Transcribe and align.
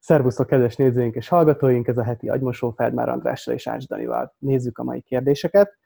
Szervusztok, 0.00 0.46
kedves 0.46 0.76
nézőink 0.76 1.14
és 1.14 1.28
hallgatóink! 1.28 1.88
Ez 1.88 1.98
a 1.98 2.02
heti 2.02 2.28
agymosó 2.28 2.70
Feldmár 2.70 3.08
Andrással 3.08 3.54
és 3.54 3.66
Ács 3.66 3.86
Danival. 3.86 4.34
Nézzük 4.38 4.78
a 4.78 4.84
mai 4.84 5.00
kérdéseket. 5.00 5.78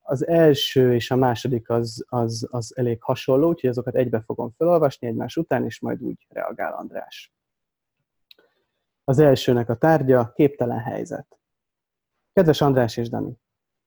Az 0.00 0.26
első 0.26 0.94
és 0.94 1.10
a 1.10 1.16
második 1.16 1.70
az, 1.70 2.04
az, 2.08 2.48
az 2.50 2.76
elég 2.76 3.02
hasonló, 3.02 3.48
úgyhogy 3.48 3.70
azokat 3.70 3.94
egybe 3.94 4.20
fogom 4.20 4.50
felolvasni 4.56 5.06
egymás 5.06 5.36
után, 5.36 5.64
és 5.64 5.80
majd 5.80 6.02
úgy 6.02 6.26
reagál 6.28 6.72
András. 6.72 7.32
Az 9.04 9.18
elsőnek 9.18 9.68
a 9.68 9.76
tárgya 9.76 10.32
képtelen 10.32 10.78
helyzet. 10.78 11.38
Kedves 12.32 12.60
András 12.60 12.96
és 12.96 13.08
Dani, 13.08 13.40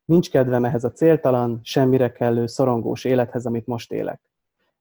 nincs 0.05 0.29
kedvem 0.29 0.65
ehhez 0.65 0.83
a 0.83 0.91
céltalan, 0.91 1.59
semmire 1.63 2.11
kellő, 2.11 2.47
szorongós 2.47 3.03
élethez, 3.03 3.45
amit 3.45 3.65
most 3.65 3.91
élek. 3.91 4.32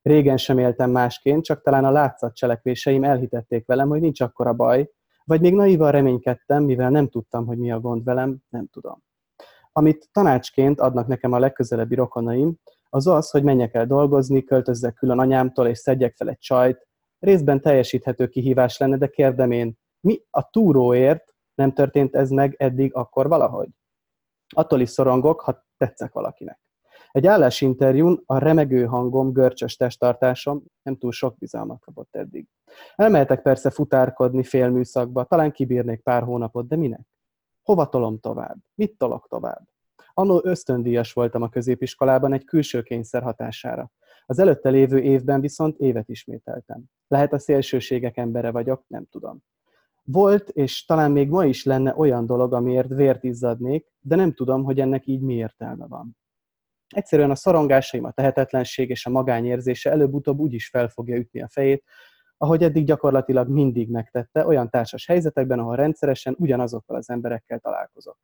Régen 0.03 0.37
sem 0.37 0.59
éltem 0.59 0.91
másként, 0.91 1.45
csak 1.45 1.63
talán 1.63 1.85
a 1.85 1.91
látszat 1.91 2.35
cselekvéseim 2.35 3.05
elhitették 3.05 3.67
velem, 3.67 3.89
hogy 3.89 4.01
nincs 4.01 4.21
akkora 4.21 4.53
baj, 4.53 4.91
vagy 5.25 5.41
még 5.41 5.55
naívan 5.55 5.91
reménykedtem, 5.91 6.65
mivel 6.65 6.91
nem 6.91 7.09
tudtam, 7.09 7.47
hogy 7.47 7.59
mi 7.59 7.73
a 7.73 7.81
gond 7.81 8.05
velem, 8.05 8.39
nem 8.49 8.67
tudom. 8.67 9.03
Amit 9.73 10.09
tanácsként 10.13 10.81
adnak 10.81 11.07
nekem 11.07 11.33
a 11.33 11.39
legközelebbi 11.39 11.95
rokonaim, 11.95 12.55
az 12.89 13.07
az, 13.07 13.31
hogy 13.31 13.43
menjek 13.43 13.75
el 13.75 13.87
dolgozni, 13.87 14.45
költözzek 14.45 14.95
külön 14.95 15.19
anyámtól, 15.19 15.67
és 15.67 15.79
szedjek 15.79 16.15
fel 16.17 16.29
egy 16.29 16.39
csajt. 16.39 16.87
Részben 17.19 17.61
teljesíthető 17.61 18.27
kihívás 18.27 18.79
lenne, 18.79 18.97
de 18.97 19.07
kérdem 19.07 19.51
én, 19.51 19.79
mi 20.01 20.23
a 20.31 20.51
túróért 20.51 21.35
nem 21.55 21.73
történt 21.73 22.15
ez 22.15 22.31
meg 22.31 22.55
eddig 22.59 22.95
akkor 22.95 23.29
valahogy? 23.29 23.69
Attól 24.55 24.81
is 24.81 24.91
szorongok, 24.91 25.41
ha 25.41 25.67
tetszek 25.77 26.13
valakinek. 26.13 26.61
Egy 27.13 27.27
állásinterjún 27.27 28.23
a 28.27 28.39
remegő 28.39 28.85
hangom, 28.85 29.33
görcsös 29.33 29.77
testtartásom 29.77 30.63
nem 30.83 30.97
túl 30.97 31.13
sok 31.13 31.39
bizalmat 31.39 31.81
kapott 31.81 32.17
eddig. 32.17 32.47
Elmehetek 32.97 33.43
persze 33.43 33.71
futárkodni 33.71 34.45
félműszakba, 34.45 35.25
talán 35.25 35.53
kibírnék 35.53 36.01
pár 36.01 36.23
hónapot, 36.23 36.69
de 36.69 36.77
minek? 36.77 37.07
Hova 37.63 37.89
tolom 37.89 38.19
tovább? 38.19 38.57
Mit 38.75 38.99
tolok 38.99 39.27
tovább? 39.29 39.69
Annó 40.15 40.41
ösztöndíjas 40.45 41.13
voltam 41.13 41.43
a 41.43 41.49
középiskolában 41.49 42.33
egy 42.33 42.45
külső 42.45 42.83
kényszer 42.83 43.23
hatására. 43.23 43.91
Az 44.27 44.39
előtte 44.39 44.69
lévő 44.71 44.99
évben 44.99 45.41
viszont 45.41 45.79
évet 45.79 46.09
ismételtem. 46.09 46.85
Lehet 47.09 47.33
a 47.33 47.39
szélsőségek 47.39 48.17
embere 48.17 48.51
vagyok, 48.51 48.85
nem 48.87 49.07
tudom. 49.11 49.43
Volt, 50.03 50.49
és 50.49 50.85
talán 50.85 51.11
még 51.11 51.29
ma 51.29 51.45
is 51.45 51.65
lenne 51.65 51.95
olyan 51.97 52.27
dolog, 52.27 52.53
amiért 52.53 52.89
vért 52.89 53.25
izzadnék, 53.25 53.87
de 54.01 54.17
nem 54.17 54.33
tudom, 54.33 54.65
hogy 54.65 54.81
ennek 54.81 55.07
így 55.07 55.21
mi 55.21 55.35
értelme 55.35 55.87
van. 55.87 56.17
Egyszerűen 56.93 57.31
a 57.31 57.35
szorongásaim, 57.35 58.05
a 58.05 58.11
tehetetlenség 58.11 58.91
és 58.91 59.07
a 59.07 59.11
magányérzése 59.11 59.91
előbb-utóbb 59.91 60.39
úgy 60.39 60.53
is 60.53 60.69
fel 60.69 60.89
fogja 60.89 61.17
ütni 61.17 61.43
a 61.43 61.49
fejét, 61.49 61.85
ahogy 62.37 62.63
eddig 62.63 62.85
gyakorlatilag 62.85 63.49
mindig 63.49 63.91
megtette, 63.91 64.47
olyan 64.47 64.71
társas 64.71 65.07
helyzetekben, 65.07 65.59
ahol 65.59 65.77
rendszeresen 65.77 66.35
ugyanazokkal 66.39 66.97
az 66.97 67.11
emberekkel 67.11 67.59
találkozok. 67.59 68.19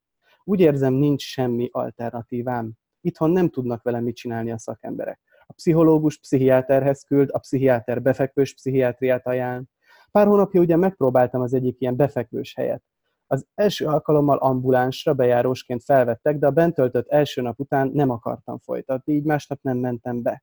Úgy 0.45 0.61
érzem, 0.61 0.95
nincs 0.95 1.23
semmi 1.23 1.69
alternatívám. 1.73 2.73
Itthon 3.01 3.31
nem 3.31 3.49
tudnak 3.49 3.83
velem 3.83 4.03
mit 4.03 4.17
csinálni 4.17 4.51
a 4.51 4.59
szakemberek. 4.59 5.21
A 5.47 5.53
pszichológus 5.53 6.19
pszichiáterhez 6.19 7.03
küld, 7.03 7.29
a 7.33 7.39
pszichiáter 7.39 8.03
befekvős 8.03 8.55
pszichiátriát 8.55 9.27
ajánl. 9.27 9.65
Pár 10.11 10.27
hónapja 10.27 10.61
ugye 10.61 10.77
megpróbáltam 10.77 11.41
az 11.41 11.55
egyik 11.55 11.81
ilyen 11.81 11.97
befekvős 11.97 12.55
helyet. 12.55 12.83
Az 13.31 13.47
első 13.55 13.87
alkalommal 13.87 14.37
ambulánsra 14.37 15.15
bejárósként 15.15 15.85
felvettek, 15.85 16.39
de 16.39 16.47
a 16.47 16.51
bent 16.51 16.75
töltött 16.75 17.09
első 17.09 17.43
nap 17.43 17.61
után 17.61 17.91
nem 17.95 18.11
akartam 18.11 18.59
folytatni, 18.59 19.13
így 19.13 19.25
másnap 19.25 19.59
nem 19.63 19.77
mentem 19.77 20.23
be. 20.23 20.43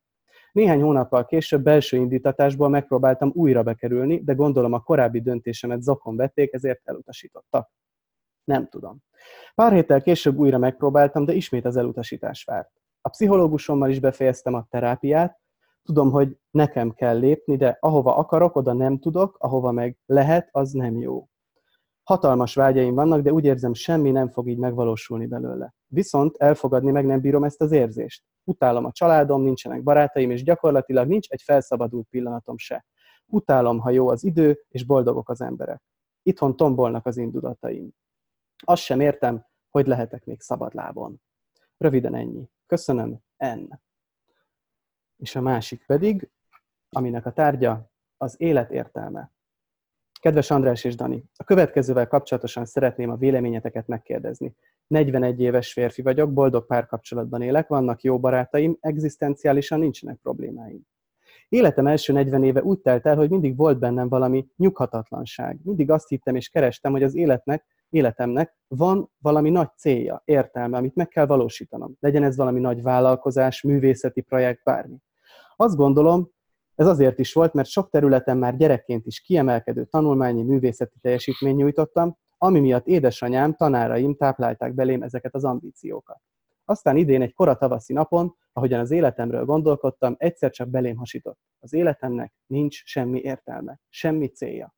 Néhány 0.51 0.81
hónappal 0.81 1.25
később 1.25 1.63
belső 1.63 1.97
indítatásból 1.97 2.69
megpróbáltam 2.69 3.31
újra 3.33 3.63
bekerülni, 3.63 4.23
de 4.23 4.33
gondolom 4.33 4.73
a 4.73 4.79
korábbi 4.79 5.21
döntésemet 5.21 5.81
zokon 5.81 6.15
vették, 6.15 6.53
ezért 6.53 6.81
elutasítottak. 6.83 7.71
Nem 8.43 8.67
tudom. 8.67 9.03
Pár 9.55 9.73
héttel 9.73 10.01
később 10.01 10.37
újra 10.37 10.57
megpróbáltam, 10.57 11.25
de 11.25 11.33
ismét 11.33 11.65
az 11.65 11.77
elutasítás 11.77 12.43
várt. 12.43 12.71
A 13.01 13.09
pszichológusommal 13.09 13.89
is 13.89 13.99
befejeztem 13.99 14.53
a 14.53 14.67
terápiát, 14.69 15.39
tudom, 15.83 16.11
hogy 16.11 16.37
nekem 16.51 16.93
kell 16.93 17.17
lépni, 17.17 17.55
de 17.55 17.77
ahova 17.79 18.15
akarok, 18.15 18.55
oda 18.55 18.73
nem 18.73 18.99
tudok, 18.99 19.35
ahova 19.39 19.71
meg 19.71 19.97
lehet, 20.05 20.49
az 20.51 20.71
nem 20.71 20.97
jó. 20.97 21.27
Hatalmas 22.05 22.55
vágyaim 22.55 22.95
vannak, 22.95 23.21
de 23.21 23.31
úgy 23.31 23.45
érzem, 23.45 23.73
semmi 23.73 24.11
nem 24.11 24.29
fog 24.29 24.47
így 24.47 24.57
megvalósulni 24.57 25.25
belőle. 25.25 25.73
Viszont 25.87 26.35
elfogadni 26.37 26.91
meg 26.91 27.05
nem 27.05 27.21
bírom 27.21 27.43
ezt 27.43 27.61
az 27.61 27.71
érzést. 27.71 28.23
Utálom 28.43 28.85
a 28.85 28.91
családom, 28.91 29.41
nincsenek 29.41 29.83
barátaim, 29.83 30.31
és 30.31 30.43
gyakorlatilag 30.43 31.07
nincs 31.07 31.29
egy 31.29 31.41
felszabadult 31.41 32.07
pillanatom 32.09 32.57
se. 32.57 32.85
Utálom, 33.25 33.79
ha 33.79 33.89
jó 33.89 34.07
az 34.07 34.23
idő, 34.23 34.63
és 34.67 34.85
boldogok 34.85 35.29
az 35.29 35.41
emberek. 35.41 35.83
Itthon 36.23 36.55
tombolnak 36.55 37.05
az 37.05 37.17
indulataim. 37.17 37.89
Azt 38.63 38.81
sem 38.81 38.99
értem, 38.99 39.45
hogy 39.69 39.87
lehetek 39.87 40.25
még 40.25 40.41
szabadlábon. 40.41 41.21
Röviden 41.77 42.15
ennyi. 42.15 42.49
Köszönöm, 42.65 43.19
N. 43.37 43.79
És 45.17 45.35
a 45.35 45.41
másik 45.41 45.85
pedig, 45.85 46.29
aminek 46.89 47.25
a 47.25 47.31
tárgya 47.31 47.91
az 48.17 48.35
élet 48.37 48.71
értelme. 48.71 49.34
Kedves 50.21 50.51
András 50.51 50.83
és 50.83 50.95
Dani, 50.95 51.23
a 51.35 51.43
következővel 51.43 52.07
kapcsolatosan 52.07 52.65
szeretném 52.65 53.09
a 53.09 53.15
véleményeteket 53.15 53.87
megkérdezni. 53.87 54.55
41 54.87 55.41
éves 55.41 55.73
férfi 55.73 56.01
vagyok, 56.01 56.33
boldog 56.33 56.65
párkapcsolatban 56.65 57.41
élek, 57.41 57.67
vannak 57.67 58.01
jó 58.01 58.19
barátaim, 58.19 58.77
egzisztenciálisan 58.79 59.79
nincsenek 59.79 60.19
problémáim. 60.21 60.81
Életem 61.49 61.87
első 61.87 62.13
40 62.13 62.43
éve 62.43 62.63
úgy 62.63 62.79
telt 62.79 63.05
el, 63.05 63.15
hogy 63.15 63.29
mindig 63.29 63.57
volt 63.57 63.79
bennem 63.79 64.09
valami 64.09 64.47
nyughatatlanság. 64.55 65.59
Mindig 65.63 65.91
azt 65.91 66.07
hittem 66.07 66.35
és 66.35 66.49
kerestem, 66.49 66.91
hogy 66.91 67.03
az 67.03 67.15
életnek, 67.15 67.65
életemnek 67.89 68.57
van 68.67 69.09
valami 69.17 69.49
nagy 69.49 69.69
célja, 69.77 70.21
értelme, 70.25 70.77
amit 70.77 70.95
meg 70.95 71.07
kell 71.07 71.25
valósítanom. 71.25 71.95
Legyen 71.99 72.23
ez 72.23 72.35
valami 72.35 72.59
nagy 72.59 72.81
vállalkozás, 72.81 73.61
művészeti 73.61 74.21
projekt, 74.21 74.63
bármi. 74.63 74.97
Azt 75.55 75.75
gondolom, 75.75 76.29
ez 76.75 76.87
azért 76.87 77.19
is 77.19 77.33
volt, 77.33 77.53
mert 77.53 77.67
sok 77.67 77.89
területen 77.89 78.37
már 78.37 78.57
gyerekként 78.57 79.05
is 79.05 79.21
kiemelkedő 79.21 79.85
tanulmányi 79.85 80.43
művészeti 80.43 80.99
teljesítmény 81.01 81.55
nyújtottam, 81.55 82.17
ami 82.37 82.59
miatt 82.59 82.87
édesanyám, 82.87 83.53
tanáraim 83.53 84.15
táplálták 84.15 84.73
belém 84.73 85.01
ezeket 85.01 85.35
az 85.35 85.43
ambíciókat. 85.43 86.21
Aztán 86.65 86.97
idén 86.97 87.21
egy 87.21 87.33
kora 87.33 87.55
tavaszi 87.55 87.93
napon, 87.93 88.35
ahogyan 88.53 88.79
az 88.79 88.91
életemről 88.91 89.45
gondolkodtam, 89.45 90.15
egyszer 90.17 90.51
csak 90.51 90.69
belém 90.69 90.95
hasított. 90.95 91.39
Az 91.59 91.73
életemnek 91.73 92.33
nincs 92.45 92.83
semmi 92.85 93.19
értelme, 93.19 93.79
semmi 93.89 94.27
célja. 94.27 94.75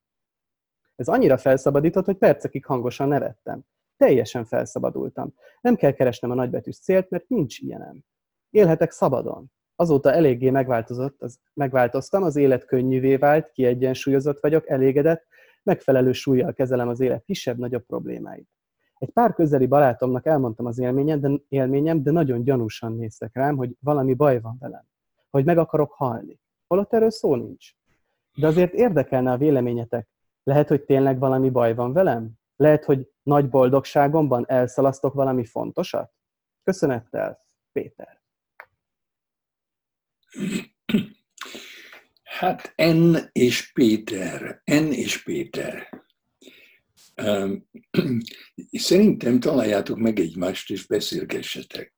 Ez 0.95 1.07
annyira 1.07 1.37
felszabadított, 1.37 2.05
hogy 2.05 2.17
percekig 2.17 2.65
hangosan 2.65 3.07
nevettem. 3.07 3.65
Teljesen 3.97 4.45
felszabadultam. 4.45 5.33
Nem 5.61 5.75
kell 5.75 5.91
keresnem 5.91 6.31
a 6.31 6.33
nagybetűs 6.33 6.79
célt, 6.79 7.09
mert 7.09 7.27
nincs 7.27 7.59
ilyenem. 7.59 8.03
Élhetek 8.49 8.91
szabadon. 8.91 9.51
Azóta 9.79 10.13
eléggé 10.13 10.49
megváltozott, 10.49 11.21
az, 11.21 11.39
megváltoztam, 11.53 12.23
az 12.23 12.35
élet 12.35 12.65
könnyűvé 12.65 13.15
vált, 13.15 13.51
kiegyensúlyozott 13.51 14.39
vagyok, 14.39 14.69
elégedett, 14.69 15.25
megfelelő 15.63 16.11
súlyjal 16.11 16.53
kezelem 16.53 16.87
az 16.87 16.99
élet 16.99 17.23
kisebb-nagyobb 17.23 17.85
problémáit. 17.85 18.49
Egy 18.97 19.09
pár 19.09 19.33
közeli 19.33 19.67
barátomnak 19.67 20.25
elmondtam 20.25 20.65
az 20.65 20.79
élményem 20.79 21.19
de, 21.19 21.31
élményem, 21.49 22.03
de 22.03 22.11
nagyon 22.11 22.43
gyanúsan 22.43 22.95
néztek 22.95 23.31
rám, 23.33 23.55
hogy 23.55 23.75
valami 23.79 24.13
baj 24.13 24.41
van 24.41 24.57
velem, 24.59 24.83
hogy 25.29 25.45
meg 25.45 25.57
akarok 25.57 25.91
halni. 25.91 26.39
Holott 26.67 26.93
erről 26.93 27.11
szó 27.11 27.35
nincs. 27.35 27.71
De 28.35 28.47
azért 28.47 28.73
érdekelne 28.73 29.31
a 29.31 29.37
véleményetek. 29.37 30.07
Lehet, 30.43 30.67
hogy 30.67 30.81
tényleg 30.81 31.19
valami 31.19 31.49
baj 31.49 31.75
van 31.75 31.93
velem? 31.93 32.31
Lehet, 32.55 32.85
hogy 32.85 33.11
nagy 33.23 33.49
boldogságomban 33.49 34.45
elszalasztok 34.47 35.13
valami 35.13 35.45
fontosat? 35.45 36.11
Köszönettel, 36.63 37.45
Péter. 37.71 38.16
Hát 42.23 42.73
N 42.75 43.15
és 43.31 43.71
Péter, 43.71 44.61
N 44.65 44.91
és 44.91 45.23
Péter. 45.23 46.05
Szerintem 48.71 49.39
találjátok 49.39 49.97
meg 49.97 50.19
egymást 50.19 50.71
és 50.71 50.85
beszélgessetek. 50.85 51.93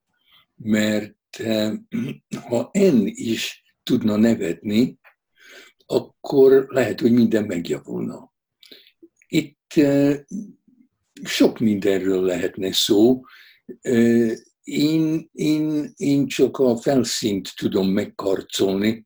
Mert 0.56 1.38
ha 2.48 2.70
N 2.74 3.06
is 3.06 3.64
tudna 3.84 4.16
nevetni, 4.16 5.00
akkor 5.86 6.66
lehet, 6.68 7.00
hogy 7.00 7.12
minden 7.12 7.46
megjavulna. 7.46 8.34
Itt 9.28 9.74
sok 11.24 11.60
mindenről 11.60 12.24
lehetne 12.24 12.72
szó, 12.72 13.22
én, 14.64 15.30
én, 15.32 15.92
én 15.96 16.28
csak 16.28 16.58
a 16.58 16.78
felszínt 16.78 17.52
tudom 17.56 17.88
megkarcolni. 17.88 19.06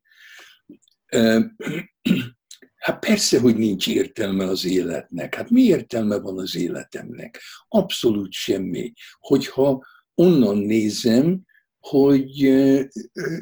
Hát 2.76 2.98
persze, 2.98 3.40
hogy 3.40 3.56
nincs 3.56 3.88
értelme 3.88 4.44
az 4.44 4.64
életnek. 4.64 5.34
Hát 5.34 5.50
mi 5.50 5.62
értelme 5.62 6.18
van 6.18 6.38
az 6.38 6.56
életemnek? 6.56 7.40
Abszolút 7.68 8.32
semmi. 8.32 8.92
Hogyha 9.18 9.84
onnan 10.14 10.58
nézem, 10.58 11.44
hogy 11.78 12.40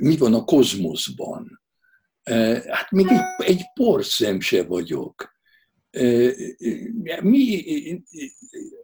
mi 0.01 0.17
van 0.17 0.35
a 0.35 0.45
kozmoszban. 0.45 1.63
Hát 2.69 2.91
még 2.91 3.07
egy, 3.07 3.47
egy 3.47 3.63
porszem 3.75 4.41
se 4.41 4.65
vagyok. 4.65 5.32
Mi, 7.23 7.65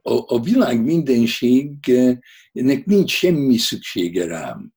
a, 0.02 0.34
a 0.34 0.40
világ 0.40 0.84
mindenségnek 0.84 2.84
nincs 2.84 3.10
semmi 3.10 3.56
szüksége 3.56 4.26
rám. 4.26 4.72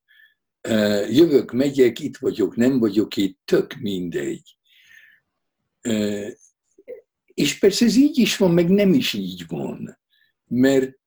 Jövök, 1.10 1.52
megyek, 1.52 2.00
itt 2.00 2.18
vagyok, 2.18 2.56
nem 2.56 2.80
vagyok 2.80 3.18
itt, 3.18 3.40
tök 3.46 3.76
mindegy. 3.80 4.58
És 7.34 7.60
persze 7.60 7.86
ez 7.86 7.96
így 7.96 8.18
is 8.18 8.38
van, 8.38 8.52
meg 8.52 8.70
nem 8.70 8.94
is 8.94 9.14
így 9.14 9.44
van. 9.48 10.00
Mert 10.46 11.00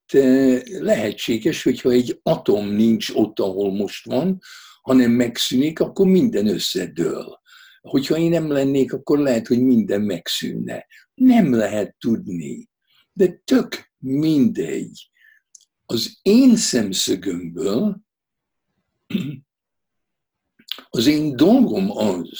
lehetséges, 0.79 1.63
hogyha 1.63 1.91
egy 1.91 2.21
atom 2.23 2.69
nincs 2.69 3.11
ott, 3.11 3.41
ahol 3.41 3.73
most 3.73 4.05
van, 4.05 4.41
hanem 4.83 5.11
megszűnik, 5.11 5.81
akkor 5.81 6.07
minden 6.07 6.47
összedől. 6.47 7.43
Hogyha 7.89 8.17
én 8.17 8.31
nem 8.31 8.51
lennék, 8.51 8.93
akkor 8.93 9.19
lehet, 9.19 9.47
hogy 9.47 9.63
minden 9.63 10.01
megszűnne. 10.01 10.87
Nem 11.15 11.55
lehet 11.55 11.97
tudni. 11.99 12.69
De 13.13 13.41
tök 13.45 13.93
mindegy. 13.99 15.11
Az 15.87 16.19
én 16.23 16.57
szemszögömből 16.57 18.01
az 20.91 21.07
én 21.07 21.37
dolgom 21.37 21.91
az, 21.97 22.39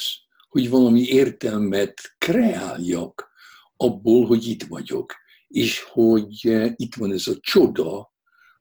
hogy 0.49 0.71
valami 0.71 1.03
értelmet 1.03 2.15
kreáljak 2.19 3.31
abból, 3.77 4.27
hogy 4.27 4.47
itt 4.47 4.63
vagyok, 4.63 5.15
és 5.49 5.83
hogy 5.83 6.39
eh, 6.43 6.73
itt 6.77 6.95
van 6.95 7.13
ez 7.13 7.27
a 7.27 7.39
csoda, 7.41 8.13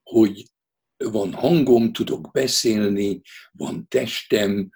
hogy 0.03 0.45
van 0.97 1.33
hangom, 1.33 1.91
tudok 1.91 2.31
beszélni, 2.31 3.21
van 3.51 3.87
testem, 3.87 4.69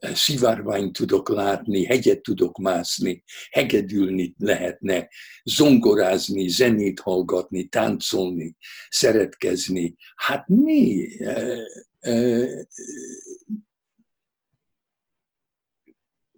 szivárványt 0.00 0.92
tudok 0.92 1.28
látni, 1.28 1.84
hegyet 1.84 2.22
tudok 2.22 2.58
mászni, 2.58 3.24
hegedülni 3.50 4.34
lehetne, 4.38 5.08
zongorázni, 5.44 6.48
zenét 6.48 7.00
hallgatni, 7.00 7.64
táncolni, 7.64 8.56
szeretkezni. 8.88 9.94
Hát 10.14 10.48
mi? 10.48 11.08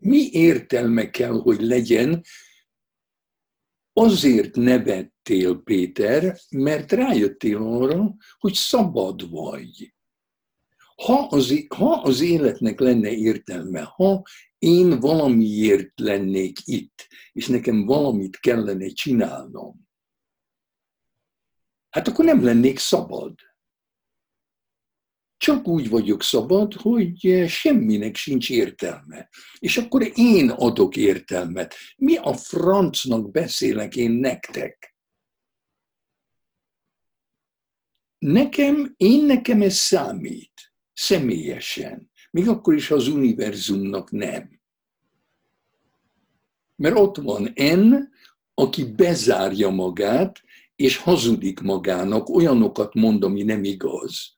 Mi 0.01 0.29
értelme 0.33 1.11
kell, 1.11 1.41
hogy 1.41 1.61
legyen? 1.61 2.25
Azért 3.93 4.57
nevettél, 4.57 5.55
Péter, 5.65 6.39
mert 6.51 6.93
rájöttél 6.93 7.57
arra, 7.57 8.15
hogy 8.39 8.55
szabad 8.55 9.31
vagy 9.31 9.94
ha 10.95 11.27
az, 11.31 11.67
ha 11.77 11.93
az 11.93 12.21
életnek 12.21 12.81
lenne 12.81 13.11
értelme, 13.11 13.81
ha 13.81 14.23
én 14.59 15.01
valamiért 15.01 16.01
lennék 16.01 16.59
itt, 16.65 17.07
és 17.33 17.47
nekem 17.47 17.85
valamit 17.85 18.37
kellene 18.37 18.89
csinálnom, 18.89 19.89
hát 21.91 22.09
akkor 22.09 22.25
nem 22.25 22.45
lennék 22.45 22.79
szabad. 22.79 23.35
Csak 25.37 25.69
úgy 25.69 25.89
vagyok 25.89 26.23
szabad, 26.23 26.75
hogy 26.75 27.45
semminek 27.49 28.17
sincs 28.17 28.51
értelme. 28.51 29.29
És 29.59 29.77
akkor 29.77 30.11
én 30.15 30.51
adok 30.51 30.97
értelmet. 30.97 31.75
Mi 31.97 32.17
a 32.17 32.35
francnak 32.35 33.31
beszélek 33.31 33.97
én 33.97 34.11
nektek? 34.11 34.97
Nekem, 38.19 38.95
én 38.97 39.25
nekem 39.25 39.63
ez 39.63 39.75
számít 39.75 40.74
személyesen, 40.95 42.11
még 42.31 42.49
akkor 42.49 42.75
is, 42.75 42.91
az 42.91 43.09
univerzumnak 43.09 44.11
nem. 44.11 44.61
Mert 46.77 46.99
ott 46.99 47.17
van 47.17 47.53
N, 47.55 47.95
aki 48.55 48.85
bezárja 48.85 49.71
magát, 49.71 50.43
és 50.77 50.97
hazudik 50.97 51.61
magának, 51.61 52.29
olyanokat 52.29 52.95
mond, 52.95 53.25
ami 53.25 53.43
nem 53.43 53.65
igaz. 53.65 54.37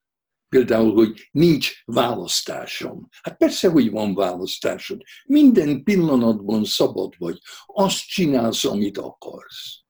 Például, 0.49 0.95
hogy 0.95 1.29
nincs 1.31 1.83
választásom. 1.85 3.09
Hát 3.23 3.37
persze, 3.37 3.69
hogy 3.69 3.91
van 3.91 4.15
választásod. 4.15 5.03
Minden 5.25 5.83
pillanatban 5.83 6.65
szabad 6.65 7.15
vagy. 7.19 7.39
Azt 7.67 8.07
csinálsz, 8.07 8.65
amit 8.65 8.99
akarsz. 8.99 9.85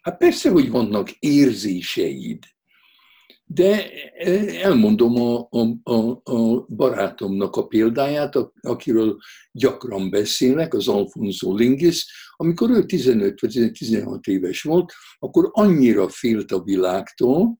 Hát 0.00 0.16
persze, 0.16 0.50
hogy 0.50 0.70
vannak 0.70 1.10
érzéseid. 1.10 2.44
De 3.48 3.90
elmondom 4.62 5.14
a, 5.20 5.48
a, 5.50 5.92
a, 5.92 6.20
a 6.24 6.66
barátomnak 6.68 7.56
a 7.56 7.66
példáját, 7.66 8.34
akiről 8.60 9.18
gyakran 9.52 10.10
beszélnek, 10.10 10.74
az 10.74 10.88
Alfonso 10.88 11.54
Lingis. 11.54 12.06
Amikor 12.36 12.70
ő 12.70 12.84
15 12.84 13.40
vagy 13.40 13.70
16 13.72 14.26
éves 14.26 14.62
volt, 14.62 14.92
akkor 15.18 15.48
annyira 15.52 16.08
félt 16.08 16.52
a 16.52 16.62
világtól, 16.62 17.58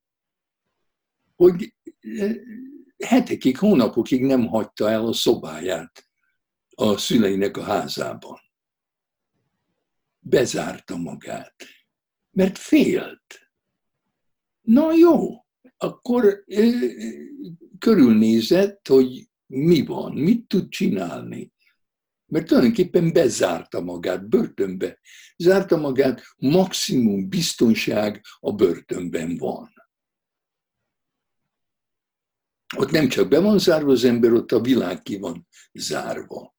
hogy 1.37 1.75
e, 2.01 2.37
hetekig, 3.05 3.59
hónapokig 3.59 4.25
nem 4.25 4.47
hagyta 4.47 4.91
el 4.91 5.07
a 5.07 5.13
szobáját 5.13 6.09
a 6.75 6.97
szüleinek 6.97 7.57
a 7.57 7.63
házában. 7.63 8.39
Bezárta 10.19 10.97
magát, 10.97 11.55
mert 12.31 12.59
félt. 12.59 13.51
Na 14.61 14.93
jó, 14.93 15.46
akkor 15.77 16.45
körülnézett, 17.79 18.89
hogy 18.89 19.29
mi 19.47 19.85
van, 19.85 20.13
mit 20.13 20.49
tud 20.49 20.69
csinálni. 20.69 21.53
Mert 22.27 22.47
tulajdonképpen 22.47 23.13
bezárta 23.13 23.81
magát, 23.81 24.29
börtönbe. 24.29 24.99
Zárta 25.37 25.77
magát, 25.77 26.23
maximum 26.37 27.29
biztonság 27.29 28.25
a 28.41 28.53
börtönben 28.53 29.37
van. 29.37 29.75
Ott 32.77 32.91
nem 32.91 33.09
csak 33.09 33.29
be 33.29 33.41
van 33.41 33.59
zárva 33.59 33.93
az 33.93 34.05
ember, 34.05 34.33
ott 34.33 34.53
a 34.53 34.61
világ 34.61 35.03
ki 35.03 35.19
van 35.19 35.49
zárva. 35.73 36.55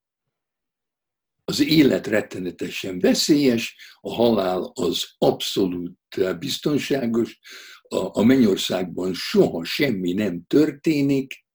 Az 1.43 1.59
élet 1.59 2.07
rettenetesen 2.07 2.99
veszélyes, 2.99 3.75
a 3.99 4.13
halál 4.13 4.71
az 4.73 5.05
abszolút 5.17 5.97
biztonságos, 6.39 7.39
a, 7.89 8.19
a 8.19 8.23
mennyországban 8.23 9.13
soha 9.13 9.63
semmi 9.63 10.13
nem 10.13 10.45
történik, 10.47 11.45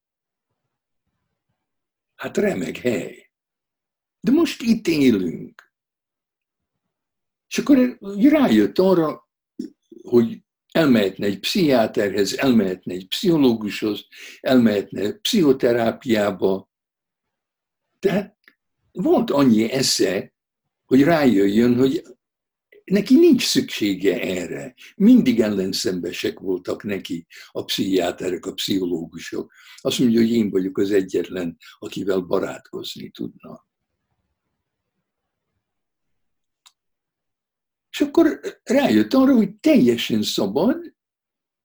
hát 2.14 2.36
remeg 2.36 2.76
hely. 2.76 3.30
De 4.20 4.30
most 4.30 4.62
itt 4.62 4.86
élünk. 4.86 5.72
És 7.48 7.58
akkor 7.58 7.98
rájött 8.18 8.78
arra, 8.78 9.28
hogy 10.02 10.42
elmehetne 10.72 11.26
egy 11.26 11.40
pszichiáterhez, 11.40 12.36
elmehetne 12.36 12.92
egy 12.92 13.08
pszichológushoz, 13.08 14.06
elmehetne 14.40 15.12
pszichoterápiába. 15.12 16.70
Tehát 17.98 18.36
volt 18.92 19.30
annyi 19.30 19.70
esze, 19.70 20.32
hogy 20.84 21.02
rájöjjön, 21.02 21.76
hogy 21.76 22.02
neki 22.92 23.14
nincs 23.14 23.46
szüksége 23.46 24.20
erre. 24.20 24.74
Mindig 24.96 25.40
ellenszembesek 25.40 26.38
voltak 26.38 26.82
neki 26.82 27.26
a 27.50 27.64
pszichiáterek, 27.64 28.46
a 28.46 28.52
pszichológusok. 28.52 29.52
Azt 29.76 29.98
mondja, 29.98 30.20
hogy 30.20 30.30
én 30.30 30.50
vagyok 30.50 30.78
az 30.78 30.90
egyetlen, 30.90 31.56
akivel 31.78 32.20
barátkozni 32.20 33.10
tudna. 33.10 33.66
És 37.90 38.00
akkor 38.00 38.40
rájött 38.62 39.12
arra, 39.12 39.34
hogy 39.34 39.54
teljesen 39.56 40.22
szabad, 40.22 40.94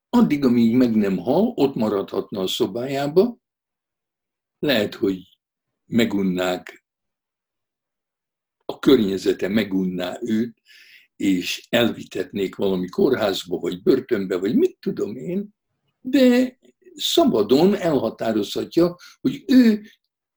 addig, 0.10 0.46
amíg 0.46 0.76
meg 0.76 0.96
nem 0.96 1.18
hal, 1.18 1.54
ott 1.56 1.76
maradhatna 1.76 2.40
a 2.40 2.48
szobájába, 2.48 3.38
lehet, 4.60 4.96
hogy 4.96 5.38
megunnák, 5.86 6.86
a 8.66 8.80
környezete 8.80 9.48
megunná 9.48 10.18
őt, 10.22 10.62
és 11.18 11.68
elvitetnék 11.70 12.56
valami 12.56 12.90
kórházba, 12.90 13.58
vagy 13.58 13.82
börtönbe, 13.82 14.38
vagy 14.38 14.56
mit 14.56 14.78
tudom 14.80 15.16
én, 15.16 15.56
de 16.02 16.60
szabadon 16.96 17.76
elhatározhatja, 17.76 18.96
hogy 19.22 19.44
ő 19.48 19.84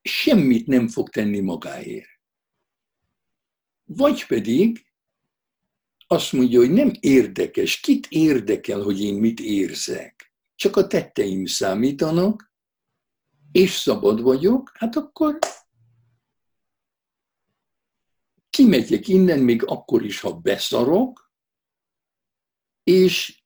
semmit 0.03 0.67
nem 0.67 0.89
fog 0.89 1.09
tenni 1.09 1.41
magáért. 1.41 2.09
Vagy 3.85 4.27
pedig 4.27 4.87
azt 6.07 6.33
mondja, 6.33 6.59
hogy 6.59 6.71
nem 6.71 6.93
érdekes, 7.01 7.81
kit 7.81 8.07
érdekel, 8.09 8.81
hogy 8.81 9.01
én 9.01 9.15
mit 9.15 9.41
érzek. 9.41 10.33
Csak 10.55 10.77
a 10.77 10.87
tetteim 10.87 11.47
számítanak, 11.47 12.53
és 13.53 13.71
szabad 13.71 14.23
vagyok, 14.23 14.71
hát 14.75 14.97
akkor 14.97 15.39
kimegyek 18.61 19.09
innen 19.09 19.39
még 19.39 19.65
akkor 19.65 20.05
is, 20.05 20.21
ha 20.21 20.33
beszarok, 20.33 21.33
és 22.83 23.43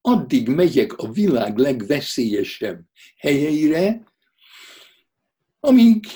addig 0.00 0.48
megyek 0.48 0.98
a 0.98 1.12
világ 1.12 1.56
legveszélyesebb 1.56 2.84
helyeire, 3.16 4.04
amíg 5.60 6.06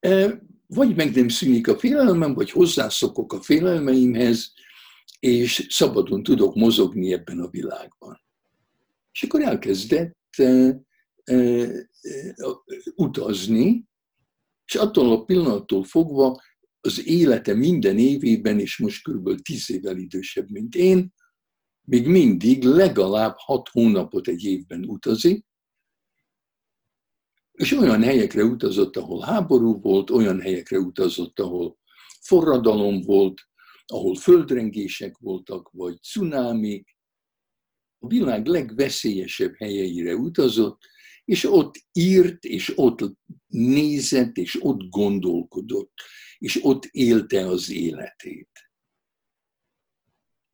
e, 0.00 0.42
vagy 0.66 0.96
meg 0.96 1.14
nem 1.14 1.28
szűnik 1.28 1.68
a 1.68 1.78
félelmem, 1.78 2.34
vagy 2.34 2.50
hozzászokok 2.50 3.32
a 3.32 3.42
félelmeimhez, 3.42 4.52
és 5.18 5.66
szabadon 5.68 6.22
tudok 6.22 6.54
mozogni 6.54 7.12
ebben 7.12 7.40
a 7.40 7.48
világban. 7.48 8.20
És 9.12 9.22
akkor 9.22 9.42
elkezdett 9.42 10.34
uh, 10.38 10.74
uh, 11.26 11.78
utazni, 12.94 13.84
és 14.66 14.74
attól 14.74 15.12
a 15.12 15.24
pillanattól 15.24 15.84
fogva 15.84 16.42
az 16.80 17.06
élete 17.06 17.54
minden 17.54 17.98
évében, 17.98 18.60
és 18.60 18.78
most 18.78 19.08
kb. 19.08 19.40
tíz 19.42 19.70
évvel 19.70 19.96
idősebb, 19.96 20.50
mint 20.50 20.74
én, 20.74 21.14
még 21.82 22.06
mindig 22.06 22.62
legalább 22.62 23.34
hat 23.36 23.68
hónapot 23.68 24.28
egy 24.28 24.44
évben 24.44 24.84
utazik, 24.84 25.46
és 27.52 27.72
olyan 27.72 28.02
helyekre 28.02 28.44
utazott, 28.44 28.96
ahol 28.96 29.20
háború 29.20 29.80
volt, 29.80 30.10
olyan 30.10 30.40
helyekre 30.40 30.78
utazott, 30.78 31.40
ahol 31.40 31.78
forradalom 32.20 33.00
volt, 33.00 33.40
ahol 33.86 34.14
földrengések 34.14 35.16
voltak, 35.18 35.70
vagy 35.72 36.02
cunámik. 36.02 36.96
A 37.98 38.06
világ 38.06 38.46
legveszélyesebb 38.46 39.54
helyeire 39.56 40.14
utazott, 40.14 40.78
és 41.26 41.44
ott 41.44 41.84
írt, 41.92 42.44
és 42.44 42.72
ott 42.76 43.00
nézett, 43.46 44.36
és 44.36 44.58
ott 44.62 44.88
gondolkodott, 44.88 45.92
és 46.38 46.64
ott 46.64 46.84
élte 46.84 47.46
az 47.46 47.70
életét. 47.70 48.50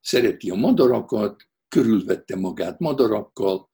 Szereti 0.00 0.50
a 0.50 0.54
madarakat, 0.54 1.48
körülvette 1.68 2.36
magát 2.36 2.78
madarakkal, 2.78 3.70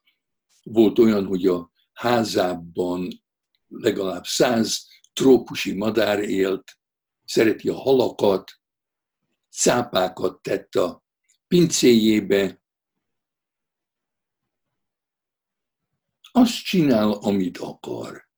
volt 0.63 0.99
olyan, 0.99 1.27
hogy 1.27 1.47
a 1.47 1.71
házában 1.93 3.25
legalább 3.69 4.25
száz 4.25 4.87
trópusi 5.13 5.73
madár 5.73 6.19
élt, 6.19 6.79
szereti 7.25 7.69
a 7.69 7.75
halakat, 7.75 8.51
cápákat 9.51 10.43
tett 10.43 10.75
a 10.75 11.05
pincéjébe, 11.49 12.58
azt 16.39 16.65
csinál, 16.65 17.13
amit 17.13 17.59
akar. 17.59 18.29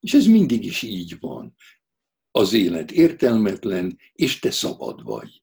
És 0.00 0.14
ez 0.14 0.26
mindig 0.26 0.64
is 0.64 0.82
így 0.82 1.20
van. 1.20 1.54
Az 2.30 2.52
élet 2.52 2.90
értelmetlen, 2.90 3.98
és 4.12 4.38
te 4.38 4.50
szabad 4.50 5.02
vagy. 5.02 5.42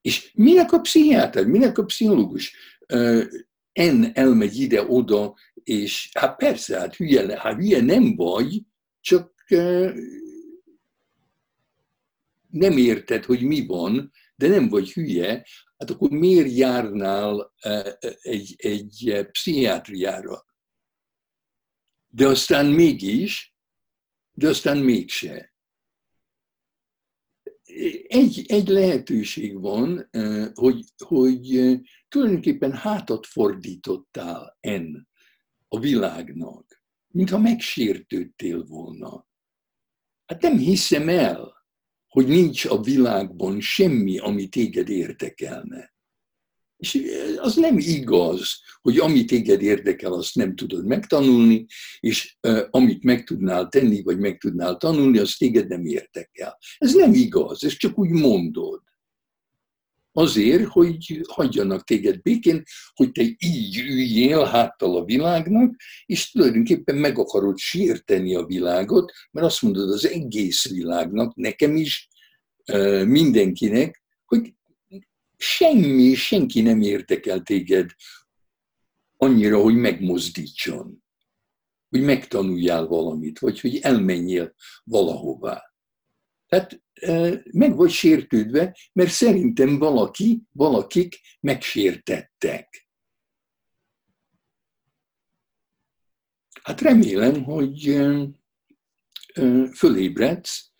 És 0.00 0.32
minek 0.34 0.72
a 0.72 0.80
pszichiáter, 0.80 1.46
minek 1.46 1.78
a 1.78 1.84
pszichológus? 1.84 2.54
En 3.72 4.10
elmegy 4.14 4.60
ide-oda, 4.60 5.34
és 5.54 6.10
hát 6.12 6.36
persze, 6.36 6.78
hát 6.78 6.96
hülye, 6.96 7.40
hát 7.40 7.56
hülye 7.56 7.80
nem 7.80 8.16
vagy, 8.16 8.62
csak 9.00 9.44
nem 12.50 12.76
érted, 12.76 13.24
hogy 13.24 13.42
mi 13.42 13.66
van, 13.66 14.12
de 14.36 14.48
nem 14.48 14.68
vagy 14.68 14.92
hülye, 14.92 15.46
hát 15.76 15.90
akkor 15.90 16.10
miért 16.10 16.56
járnál 16.56 17.52
egy, 18.20 18.54
egy 18.56 19.26
pszichiátriára? 19.30 20.46
De 22.06 22.26
aztán 22.26 22.66
mégis, 22.66 23.54
de 24.32 24.48
aztán 24.48 24.78
mégse. 24.78 25.54
Egy, 28.06 28.44
egy 28.46 28.68
lehetőség 28.68 29.60
van, 29.60 30.08
hogy, 30.54 30.84
hogy 31.04 31.78
tulajdonképpen 32.08 32.72
hátat 32.72 33.26
fordítottál 33.26 34.56
en 34.60 35.08
a 35.68 35.78
világnak, 35.78 36.82
mintha 37.06 37.38
megsértődtél 37.38 38.64
volna. 38.64 39.26
Hát 40.26 40.42
nem 40.42 40.58
hiszem 40.58 41.08
el, 41.08 41.55
hogy 42.08 42.26
nincs 42.26 42.64
a 42.64 42.80
világban 42.80 43.60
semmi, 43.60 44.18
ami 44.18 44.48
téged 44.48 44.88
érdekelne. 44.88 45.94
És 46.76 47.02
az 47.36 47.56
nem 47.56 47.78
igaz, 47.78 48.60
hogy 48.80 48.98
ami 48.98 49.24
téged 49.24 49.62
érdekel, 49.62 50.12
azt 50.12 50.34
nem 50.34 50.54
tudod 50.54 50.86
megtanulni, 50.86 51.66
és 52.00 52.36
uh, 52.48 52.60
amit 52.70 53.02
meg 53.02 53.24
tudnál 53.24 53.68
tenni, 53.68 54.02
vagy 54.02 54.18
meg 54.18 54.38
tudnál 54.38 54.76
tanulni, 54.76 55.18
az 55.18 55.34
téged 55.34 55.68
nem 55.68 55.84
érdekel. 55.84 56.58
Ez 56.78 56.94
nem 56.94 57.14
igaz, 57.14 57.64
ez 57.64 57.76
csak 57.76 57.98
úgy 57.98 58.10
mondod 58.10 58.82
azért, 60.16 60.64
hogy 60.64 61.20
hagyjanak 61.28 61.84
téged 61.84 62.22
békén, 62.22 62.62
hogy 62.94 63.12
te 63.12 63.22
így 63.38 63.78
üljél 63.78 64.44
háttal 64.44 64.96
a 64.96 65.04
világnak, 65.04 65.74
és 66.06 66.30
tulajdonképpen 66.30 66.96
meg 66.96 67.18
akarod 67.18 67.58
sérteni 67.58 68.34
a 68.34 68.44
világot, 68.44 69.12
mert 69.30 69.46
azt 69.46 69.62
mondod 69.62 69.90
az 69.90 70.06
egész 70.06 70.70
világnak, 70.70 71.34
nekem 71.34 71.76
is, 71.76 72.08
mindenkinek, 73.04 74.02
hogy 74.24 74.54
semmi, 75.36 76.14
senki 76.14 76.60
nem 76.60 76.80
érdekel 76.80 77.40
téged 77.40 77.90
annyira, 79.16 79.60
hogy 79.60 79.74
megmozdítson, 79.74 81.04
hogy 81.88 82.02
megtanuljál 82.02 82.86
valamit, 82.86 83.38
vagy 83.38 83.60
hogy 83.60 83.78
elmenjél 83.82 84.54
valahová. 84.84 85.62
Tehát 86.48 86.82
meg 87.52 87.76
vagy 87.76 87.90
sértődve, 87.90 88.76
mert 88.92 89.10
szerintem 89.10 89.78
valaki, 89.78 90.42
valakik 90.52 91.20
megsértettek. 91.40 92.88
Hát 96.62 96.80
remélem, 96.80 97.44
hogy 97.44 98.00
fölébredsz, 99.72 100.70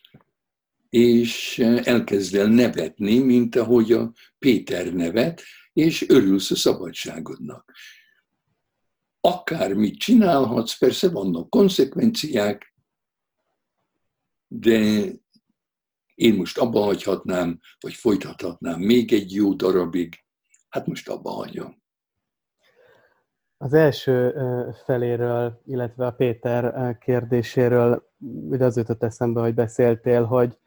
és 0.89 1.59
elkezd 1.85 2.35
el 2.35 2.47
nevetni, 2.47 3.19
mint 3.19 3.57
ahogy 3.57 3.93
a 3.93 4.13
Péter 4.39 4.93
nevet, 4.93 5.43
és 5.73 6.09
örülsz 6.09 6.51
a 6.51 6.57
szabadságodnak. 6.57 7.73
Akármit 9.21 9.99
csinálhatsz, 9.99 10.79
persze 10.79 11.11
vannak 11.11 11.51
konsekvenciák, 11.51 12.75
de 14.47 15.11
én 16.17 16.35
most 16.35 16.59
abba 16.59 16.81
hagyhatnám, 16.81 17.59
vagy 17.81 17.95
folytathatnám 17.95 18.81
még 18.81 19.13
egy 19.13 19.35
jó 19.35 19.55
darabig, 19.55 20.25
hát 20.69 20.87
most 20.87 21.09
abba 21.09 21.31
hagyom. 21.31 21.83
Az 23.59 23.73
első 23.73 24.35
feléről, 24.85 25.61
illetve 25.65 26.07
a 26.07 26.11
Péter 26.11 26.97
kérdéséről, 26.99 28.11
ugye 28.49 28.65
az 28.65 28.77
jutott 28.77 29.03
eszembe, 29.03 29.41
hogy 29.41 29.55
beszéltél, 29.55 30.25
hogy 30.25 30.59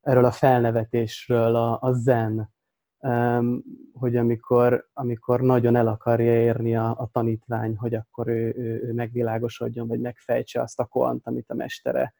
erről 0.00 0.24
a 0.24 0.30
felnevetésről, 0.30 1.56
a, 1.56 1.78
a 1.80 1.92
zen, 1.92 2.54
hogy 3.92 4.16
amikor, 4.16 4.88
amikor 4.92 5.40
nagyon 5.40 5.76
el 5.76 5.86
akarja 5.86 6.32
érni 6.32 6.76
a, 6.76 6.90
a 6.90 7.08
tanítvány, 7.12 7.76
hogy 7.76 7.94
akkor 7.94 8.28
ő, 8.28 8.54
ő, 8.56 8.82
ő 8.82 8.92
megvilágosodjon, 8.92 9.88
vagy 9.88 10.00
megfejtse 10.00 10.60
azt 10.60 10.80
a 10.80 10.84
koant, 10.84 11.26
amit 11.26 11.50
a 11.50 11.54
mestere 11.54 12.14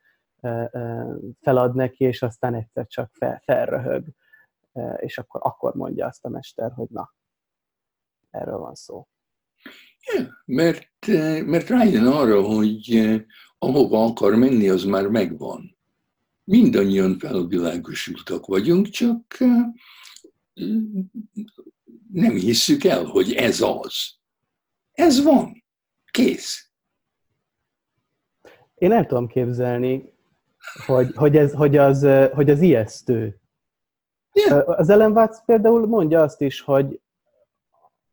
felad 1.41 1.75
neki, 1.75 2.05
és 2.05 2.23
aztán 2.23 2.55
egyszer 2.55 2.87
csak 2.87 3.11
fel, 3.13 3.41
felröhög, 3.45 4.05
és 4.97 5.19
akkor, 5.19 5.41
akkor 5.45 5.75
mondja 5.75 6.07
azt 6.07 6.25
a 6.25 6.29
mester, 6.29 6.73
hogy 6.73 6.89
na, 6.91 7.15
erről 8.31 8.59
van 8.59 8.75
szó. 8.75 9.09
Ja, 10.15 10.43
mert, 10.45 11.07
mert 11.47 11.69
rájön 11.69 12.07
arra, 12.07 12.43
hogy 12.43 13.11
ahova 13.59 14.05
akar 14.05 14.35
menni, 14.35 14.69
az 14.69 14.85
már 14.85 15.07
megvan. 15.07 15.77
Mindannyian 16.45 17.19
felvilágosultak 17.19 18.47
vagyunk, 18.47 18.89
csak 18.89 19.39
nem 22.13 22.35
hisszük 22.35 22.85
el, 22.85 23.05
hogy 23.05 23.33
ez 23.33 23.61
az. 23.61 24.17
Ez 24.93 25.23
van. 25.23 25.65
Kész. 26.11 26.71
Én 28.75 28.93
el 28.93 29.07
tudom 29.07 29.27
képzelni, 29.27 30.13
hogy, 30.87 31.15
hogy, 31.15 31.37
ez, 31.37 31.53
hogy, 31.53 31.77
az, 31.77 32.09
hogy 32.33 32.51
az 32.51 32.61
ijesztő. 32.61 33.41
Yeah. 34.33 34.69
Az 34.69 34.89
Ellen 34.89 35.13
Watts 35.13 35.37
például 35.45 35.87
mondja 35.87 36.23
azt 36.23 36.41
is, 36.41 36.61
hogy 36.61 37.01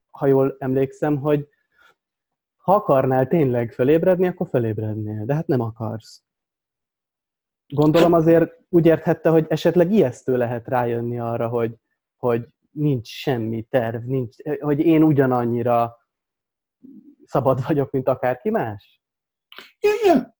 ha 0.10 0.26
jól 0.26 0.56
emlékszem, 0.60 1.18
hogy 1.18 1.50
ha 2.56 2.74
akarnál 2.74 3.28
tényleg 3.28 3.72
fölébredni, 3.72 4.28
akkor 4.28 4.48
fölébrednél, 4.48 5.26
de 5.26 5.34
hát 5.34 5.48
nem 5.48 5.60
akarsz. 5.60 6.24
Gondolom 7.68 8.14
azért 8.14 8.60
úgy 8.70 8.86
érthette, 8.86 9.30
hogy 9.30 9.46
esetleg 9.50 9.92
ijesztő 9.92 10.38
lehet 10.38 10.68
rájönni 10.68 11.20
arra, 11.20 11.48
hogy, 11.48 11.76
hogy 12.16 12.48
nincs 12.72 13.08
semmi 13.08 13.64
terv, 13.64 14.04
nincs, 14.04 14.36
hogy 14.60 14.80
én 14.80 15.04
ugyanannyira 15.04 15.98
szabad 17.26 17.66
vagyok, 17.68 17.92
mint 17.92 18.08
akárki 18.08 18.50
más? 18.50 19.02
Ja, 19.80 20.35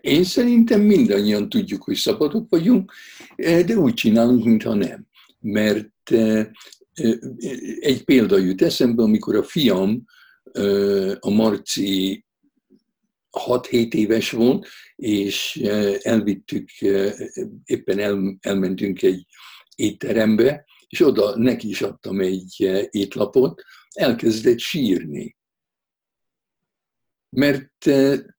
Én 0.00 0.24
szerintem 0.24 0.80
mindannyian 0.80 1.48
tudjuk, 1.48 1.82
hogy 1.82 1.96
szabadok 1.96 2.50
vagyunk, 2.50 2.92
de 3.36 3.76
úgy 3.76 3.94
csinálunk, 3.94 4.44
mintha 4.44 4.74
nem. 4.74 5.06
Mert 5.40 6.10
egy 7.80 8.04
példa 8.04 8.38
jut 8.38 8.62
eszembe, 8.62 9.02
amikor 9.02 9.36
a 9.36 9.42
fiam, 9.42 10.04
a 11.20 11.30
Marci 11.30 12.24
6-7 13.30 13.94
éves 13.94 14.30
volt, 14.30 14.68
és 14.96 15.56
elvittük, 16.02 16.70
éppen 17.64 17.98
el, 17.98 18.36
elmentünk 18.40 19.02
egy 19.02 19.26
étterembe, 19.76 20.64
és 20.88 21.00
oda 21.00 21.36
neki 21.36 21.68
is 21.68 21.82
adtam 21.82 22.20
egy 22.20 22.70
étlapot, 22.90 23.62
elkezdett 23.92 24.58
sírni. 24.58 25.36
Mert 27.36 27.90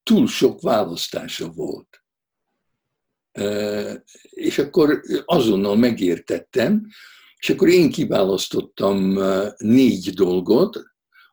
túl 0.04 0.28
sok 0.28 0.62
választása 0.62 1.52
volt. 1.52 2.04
És 4.30 4.58
akkor 4.58 5.02
azonnal 5.26 5.76
megértettem, 5.76 6.88
és 7.38 7.50
akkor 7.50 7.68
én 7.68 7.92
kiválasztottam 7.92 9.20
négy 9.58 10.14
dolgot, 10.14 10.84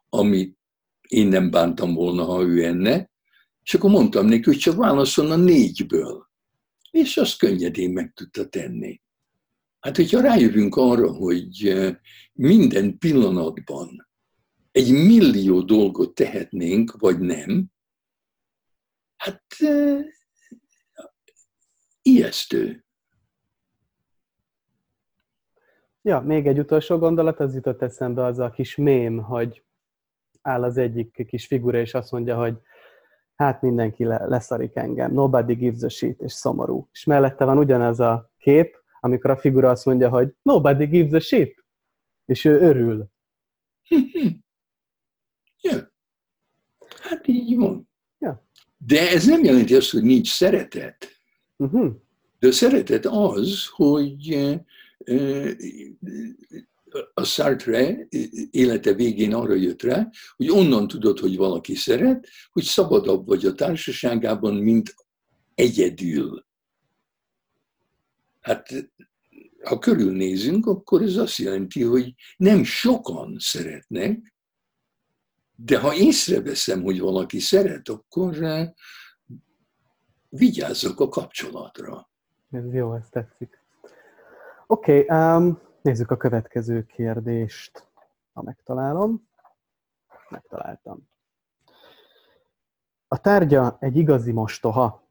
amit 0.09 0.59
én 1.09 1.26
nem 1.26 1.50
bántam 1.50 1.95
volna, 1.95 2.25
ha 2.25 2.43
ő 2.43 2.64
enne, 2.64 3.11
és 3.62 3.75
akkor 3.75 3.90
mondtam 3.90 4.26
neki, 4.26 4.43
hogy 4.45 4.59
csak 4.59 4.76
válaszol 4.76 5.31
a 5.31 5.37
négyből. 5.37 6.29
És 6.90 7.17
azt 7.17 7.38
könnyedén 7.38 7.90
meg 7.90 8.12
tudta 8.14 8.49
tenni. 8.49 9.00
Hát, 9.81 9.97
hogyha 9.97 10.21
rájövünk 10.21 10.76
arra, 10.76 11.12
hogy 11.12 11.75
minden 12.33 12.99
pillanatban 12.99 14.10
egy 14.71 14.93
millió 14.93 15.62
dolgot 15.62 16.15
tehetnénk, 16.15 16.93
vagy 16.99 17.19
nem, 17.19 17.71
hát 19.17 19.45
ijesztő. 22.03 22.85
Ja, 26.03 26.21
még 26.21 26.47
egy 26.47 26.59
utolsó 26.59 26.99
gondolat, 26.99 27.41
az 27.41 27.55
jutott 27.55 27.83
eszembe 27.83 28.25
az 28.25 28.39
a 28.39 28.50
kis 28.50 28.77
mém, 28.77 29.19
hogy 29.19 29.65
áll 30.43 30.62
az 30.62 30.77
egyik 30.77 31.27
kis 31.27 31.47
figura, 31.47 31.79
és 31.79 31.95
azt 31.95 32.11
mondja, 32.11 32.37
hogy 32.37 32.59
hát 33.35 33.62
mindenki 33.62 34.05
le, 34.05 34.27
leszarik 34.27 34.77
engem, 34.77 35.12
nobody 35.12 35.55
gives 35.55 35.83
a 35.83 35.89
shit, 35.89 36.21
és 36.21 36.33
szomorú. 36.33 36.89
És 36.93 37.05
mellette 37.05 37.45
van 37.45 37.59
ugyanaz 37.59 38.00
a 38.00 38.31
kép, 38.39 38.77
amikor 39.00 39.31
a 39.31 39.37
figura 39.37 39.71
azt 39.71 39.85
mondja, 39.85 40.09
hogy 40.09 40.35
nobody 40.43 40.87
gives 40.87 41.12
a 41.12 41.21
shit, 41.21 41.65
és 42.25 42.45
ő 42.45 42.61
örül. 42.61 43.11
ja. 45.61 45.93
Hát 47.00 47.26
így 47.29 47.57
van. 47.57 47.88
Ja. 48.19 48.47
De 48.87 49.11
ez 49.11 49.26
nem 49.26 49.45
jelenti 49.45 49.75
azt, 49.75 49.90
hogy 49.90 50.02
nincs 50.02 50.29
szeretet. 50.29 51.09
Uh-huh. 51.57 51.93
De 52.38 52.49
a 52.49 52.52
szeretet 52.52 53.07
az, 53.07 53.67
hogy 53.67 54.38
a 57.14 57.25
Sartre 57.25 58.09
élete 58.50 58.93
végén 58.93 59.35
arra 59.35 59.55
jött 59.55 59.83
rá, 59.83 60.11
hogy 60.37 60.50
onnan 60.50 60.88
tudod, 60.88 61.19
hogy 61.19 61.37
valaki 61.37 61.75
szeret, 61.75 62.29
hogy 62.52 62.62
szabadabb 62.62 63.26
vagy 63.26 63.47
a 63.47 63.55
társaságában, 63.55 64.55
mint 64.55 64.95
egyedül. 65.55 66.47
Hát 68.40 68.93
ha 69.62 69.79
körülnézünk, 69.79 70.67
akkor 70.67 71.02
ez 71.02 71.17
azt 71.17 71.37
jelenti, 71.37 71.83
hogy 71.83 72.14
nem 72.37 72.64
sokan 72.64 73.37
szeretnek, 73.38 74.30
de 75.64 75.81
ha 75.81 75.95
észreveszem, 75.95 76.83
hogy 76.83 77.00
valaki 77.00 77.38
szeret, 77.38 77.88
akkor 77.88 78.37
vigyázzak 80.29 81.00
a 81.00 81.09
kapcsolatra. 81.09 82.09
Ez 82.50 82.75
jó, 82.75 82.95
ez 82.95 83.09
tetszik. 83.11 83.64
Oké, 84.67 85.00
okay, 85.00 85.37
um, 85.37 85.61
nézzük 85.83 86.11
a 86.11 86.17
következő 86.17 86.83
kérdést, 86.83 87.88
ha 88.33 88.43
megtalálom. 88.43 89.29
Megtaláltam. 90.31 91.09
A 93.09 93.21
tárgya 93.21 93.76
egy 93.81 93.97
igazi 93.97 94.33
mostoha. 94.33 95.09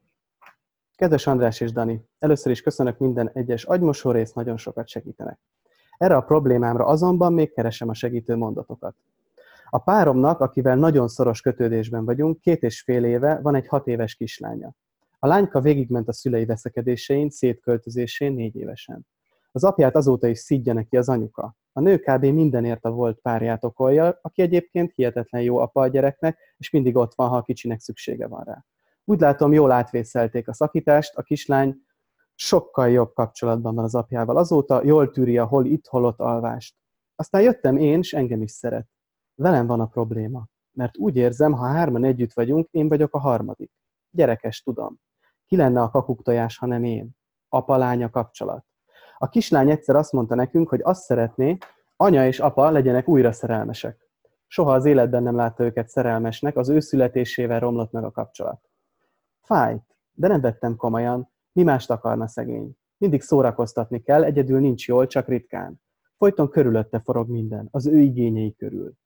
Kedves 0.96 1.28
András 1.28 1.60
és 1.60 1.72
Dani, 1.72 2.06
először 2.20 2.52
is 2.52 2.62
köszönök 2.62 2.98
minden 2.98 3.30
egyes 3.34 3.64
agymosó 3.64 4.12
rész, 4.12 4.34
nagyon 4.34 4.58
sokat 4.58 4.88
segítenek. 4.88 5.40
Erre 5.98 6.16
a 6.16 6.22
problémámra 6.22 6.86
azonban 6.86 7.34
még 7.34 7.54
keresem 7.54 7.90
a 7.90 7.94
segítő 7.94 8.36
mondatokat. 8.36 8.96
A 9.70 9.78
páromnak, 9.78 10.40
akivel 10.40 10.76
nagyon 10.76 11.08
szoros 11.08 11.42
kötődésben 11.42 12.06
vagyunk, 12.06 12.42
két 12.42 12.64
és 12.64 12.82
fél 12.82 13.04
éve 13.04 13.40
van 13.42 13.56
egy 13.56 13.68
hat 13.68 13.88
éves 13.88 14.16
kislánya. 14.16 14.72
A 15.20 15.28
lányka 15.28 15.62
végigment 15.62 16.08
a 16.08 16.14
szülei 16.14 16.46
veszekedésein, 16.46 17.30
szétköltözésén 17.30 18.34
négy 18.34 18.56
évesen. 18.56 19.08
Az 19.52 19.64
apját 19.64 19.96
azóta 19.96 20.28
is 20.28 20.40
szidja 20.40 20.74
neki 20.74 20.98
az 20.98 21.10
anyuka. 21.10 21.56
A 21.74 21.80
nő 21.80 21.98
kb. 21.98 22.26
mindenért 22.26 22.86
a 22.86 22.92
volt 22.92 23.20
párját 23.20 23.64
okolja, 23.64 24.20
aki 24.22 24.42
egyébként 24.42 24.92
hihetetlen 24.96 25.42
jó 25.42 25.58
apa 25.58 25.82
a 25.82 25.88
gyereknek, 25.88 26.38
és 26.58 26.70
mindig 26.70 26.96
ott 26.96 27.16
van, 27.16 27.30
ha 27.30 27.36
a 27.36 27.42
kicsinek 27.42 27.80
szüksége 27.80 28.28
van 28.28 28.44
rá. 28.44 28.66
Úgy 29.06 29.20
látom, 29.20 29.54
jól 29.54 29.72
átvészelték 29.72 30.48
a 30.48 30.54
szakítást, 30.54 31.16
a 31.16 31.22
kislány 31.22 31.76
sokkal 32.36 32.90
jobb 32.90 33.14
kapcsolatban 33.14 33.76
van 33.76 33.84
az 33.84 33.96
apjával 33.96 34.38
azóta, 34.38 34.82
jól 34.84 35.12
tűri 35.12 35.38
a 35.38 35.46
hol 35.46 35.66
itt, 35.66 35.88
hol 35.88 36.06
ott 36.06 36.20
alvást. 36.20 36.76
Aztán 37.16 37.42
jöttem 37.42 37.78
én, 37.78 38.00
és 38.00 38.14
engem 38.14 38.42
is 38.42 38.52
szeret. 38.52 38.88
Velem 39.40 39.68
van 39.68 39.80
a 39.80 39.86
probléma, 39.86 40.48
mert 40.72 40.98
úgy 40.98 41.16
érzem, 41.16 41.54
ha 41.54 41.66
hárman 41.66 42.04
együtt 42.04 42.34
vagyunk, 42.34 42.68
én 42.72 42.88
vagyok 42.88 43.14
a 43.14 43.20
harmadik. 43.20 43.72
Gyerekes, 44.10 44.62
tudom. 44.62 45.00
Ki 45.46 45.56
lenne 45.56 45.82
a 45.82 45.90
kakuktojás, 45.90 46.58
ha 46.58 46.66
nem 46.66 46.84
én? 46.84 47.10
Apa-lánya 47.50 48.10
kapcsolat. 48.10 48.66
A 49.18 49.30
kislány 49.30 49.70
egyszer 49.70 49.96
azt 49.96 50.12
mondta 50.12 50.36
nekünk, 50.36 50.70
hogy 50.70 50.80
azt 50.84 51.04
szeretné, 51.04 51.58
anya 51.96 52.26
és 52.28 52.40
apa 52.40 52.70
legyenek 52.70 53.08
újra 53.08 53.32
szerelmesek. 53.32 54.10
Soha 54.48 54.74
az 54.74 54.86
életben 54.86 55.24
nem 55.24 55.36
látta 55.36 55.64
őket 55.64 55.90
szerelmesnek, 55.90 56.58
az 56.58 56.70
ő 56.70 56.80
születésével 56.80 57.60
romlott 57.60 57.92
meg 57.92 58.04
a 58.04 58.12
kapcsolat. 58.12 58.70
Fájt, 59.42 59.96
de 60.12 60.28
nem 60.28 60.42
vettem 60.42 60.76
komolyan, 60.76 61.32
mi 61.52 61.64
mást 61.64 61.90
akarna 61.90 62.28
szegény. 62.28 62.78
Mindig 62.98 63.22
szórakoztatni 63.22 64.02
kell, 64.02 64.24
egyedül 64.24 64.60
nincs 64.60 64.88
jól, 64.88 65.08
csak 65.08 65.28
ritkán. 65.28 65.82
Folyton 66.18 66.50
körülötte 66.50 67.00
forog 67.00 67.30
minden, 67.30 67.68
az 67.72 67.88
ő 67.88 68.00
igényei 68.00 68.56
körül. 68.56 68.98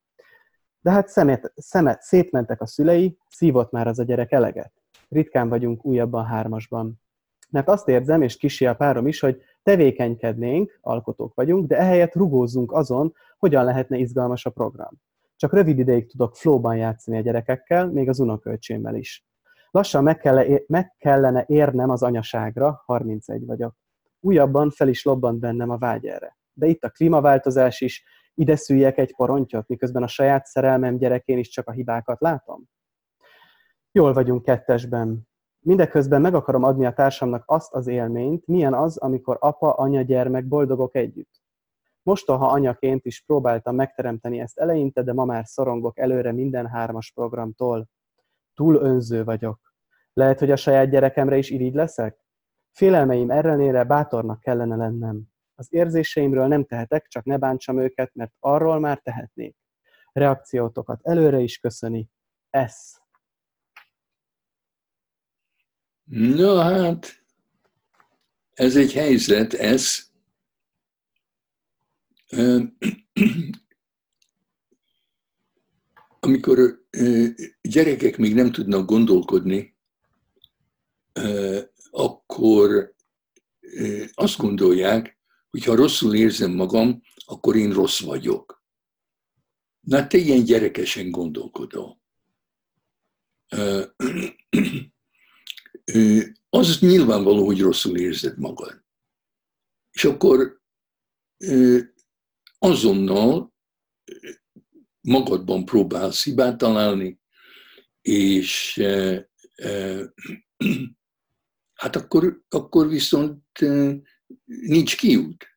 De 0.84 0.92
hát 0.92 1.08
szemet, 1.08 1.54
szemet, 1.56 2.02
szétmentek 2.02 2.62
a 2.62 2.66
szülei, 2.66 3.18
szívott 3.30 3.72
már 3.72 3.88
az 3.88 4.00
a 4.00 4.04
gyerek 4.04 4.32
eleget. 4.32 4.72
Ritkán 5.10 5.50
vagyunk 5.50 5.86
újabban 5.86 6.26
hármasban. 6.26 7.02
Mert 7.50 7.68
azt 7.68 7.88
érzem, 7.88 8.22
és 8.22 8.38
kisi 8.38 8.66
a 8.66 8.76
párom 8.76 9.08
is, 9.08 9.20
hogy 9.20 9.42
tevékenykednénk, 9.64 10.80
alkotók 10.82 11.34
vagyunk, 11.34 11.68
de 11.68 11.78
ehelyett 11.78 12.16
rugózzunk 12.16 12.72
azon, 12.72 13.14
hogyan 13.38 13.66
lehetne 13.66 13.98
izgalmas 13.98 14.46
a 14.46 14.50
program. 14.50 15.02
Csak 15.36 15.54
rövid 15.54 15.80
ideig 15.80 16.10
tudok 16.10 16.36
flóban 16.36 16.76
játszani 16.76 17.18
a 17.18 17.22
gyerekekkel, 17.22 17.90
még 17.90 18.10
az 18.10 18.20
unokölcsémmel 18.20 18.96
is. 18.96 19.26
Lassan 19.72 20.04
meg, 20.04 20.18
kell, 20.18 20.46
meg 20.68 20.96
kellene 20.98 21.44
érnem 21.48 21.90
az 21.90 22.04
anyaságra, 22.04 22.82
31 22.86 23.46
vagyok. 23.46 23.76
Újabban 24.20 24.70
fel 24.70 24.88
is 24.88 25.04
lobbant 25.04 25.40
bennem 25.40 25.70
a 25.70 25.78
vágy 25.78 26.06
erre. 26.06 26.38
De 26.54 26.68
itt 26.68 26.84
a 26.84 26.90
klímaváltozás 26.90 27.82
is, 27.82 28.04
ide 28.34 28.56
szüljek 28.56 28.98
egy 28.98 29.16
porontyot, 29.16 29.68
miközben 29.68 30.04
a 30.04 30.08
saját 30.08 30.46
szerelmem 30.46 30.98
gyerekén 30.98 31.38
is 31.38 31.50
csak 31.50 31.68
a 31.68 31.72
hibákat 31.72 32.22
látom? 32.22 32.64
Jól 33.92 34.14
vagyunk 34.14 34.44
kettesben. 34.44 35.28
Mindeközben 35.60 36.22
meg 36.22 36.34
akarom 36.34 36.64
adni 36.64 36.86
a 36.86 36.94
társamnak 36.94 37.44
azt 37.46 37.74
az 37.74 37.88
élményt, 37.88 38.48
milyen 38.48 38.74
az, 38.74 38.98
amikor 38.98 39.38
apa, 39.40 39.74
anya, 39.74 40.02
gyermek 40.02 40.48
boldogok 40.48 40.96
együtt. 40.96 41.42
Mostoha 42.02 42.48
anyaként 42.48 43.06
is 43.06 43.24
próbáltam 43.26 43.76
megteremteni 43.76 44.40
ezt 44.40 44.60
eleinte, 44.60 45.04
de 45.04 45.14
ma 45.14 45.26
már 45.26 45.46
szorongok 45.46 46.00
előre 46.00 46.32
minden 46.32 46.68
hármas 46.68 47.12
programtól. 47.12 47.90
Túl 48.54 48.76
önző 48.76 49.24
vagyok. 49.24 49.60
Lehet, 50.14 50.40
hogy 50.40 50.52
a 50.52 50.56
saját 50.56 50.90
gyerekemre 50.90 51.38
is 51.38 51.50
irigy 51.50 51.74
leszek? 51.74 52.18
Félelmeim 52.72 53.30
ellenére 53.30 53.84
bátornak 53.84 54.40
kellene 54.40 54.76
lennem. 54.76 55.33
Az 55.56 55.68
érzéseimről 55.70 56.48
nem 56.48 56.66
tehetek, 56.66 57.08
csak 57.08 57.24
ne 57.24 57.38
bántsam 57.38 57.80
őket, 57.80 58.14
mert 58.14 58.34
arról 58.40 58.80
már 58.80 59.00
tehetnék. 59.00 59.56
Reakciótokat 60.12 61.00
előre 61.04 61.40
is 61.40 61.58
köszöni. 61.58 62.10
Ez. 62.50 63.02
Na 66.10 66.62
hát, 66.62 67.24
ez 68.54 68.76
egy 68.76 68.94
helyzet, 68.94 69.54
ez. 69.54 70.12
Amikor 76.20 76.88
gyerekek 77.62 78.18
még 78.18 78.36
nem 78.36 78.52
tudnak 78.52 78.86
gondolkodni, 78.86 79.78
akkor 81.92 82.96
azt 84.14 84.38
gondolják, 84.38 85.18
hogy 85.54 85.64
ha 85.64 85.76
rosszul 85.76 86.16
érzem 86.16 86.52
magam, 86.52 87.02
akkor 87.26 87.56
én 87.56 87.74
rossz 87.74 88.00
vagyok. 88.00 88.64
Na, 89.80 90.08
te 90.08 90.18
ilyen 90.18 90.44
gyerekesen 90.44 91.12
gondolkodol. 91.12 92.02
Az 96.50 96.80
nyilvánvaló, 96.80 97.46
hogy 97.46 97.62
rosszul 97.62 97.98
érzed 97.98 98.38
magad. 98.38 98.84
És 99.92 100.04
akkor 100.04 100.62
azonnal 102.58 103.54
magadban 105.02 105.66
próbálsz 105.66 106.24
hibát 106.24 106.58
találni, 106.58 107.20
és 108.02 108.82
hát 111.74 111.96
akkor, 111.96 112.44
akkor 112.50 112.88
viszont 112.88 113.44
nincs 114.46 114.98
kiút. 114.98 115.48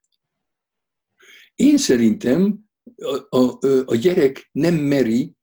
Én 1.54 1.78
szerintem 1.78 2.58
a, 3.28 3.36
a, 3.36 3.58
a 3.84 3.94
gyerek 3.94 4.48
nem 4.52 4.74
meri 4.74 5.34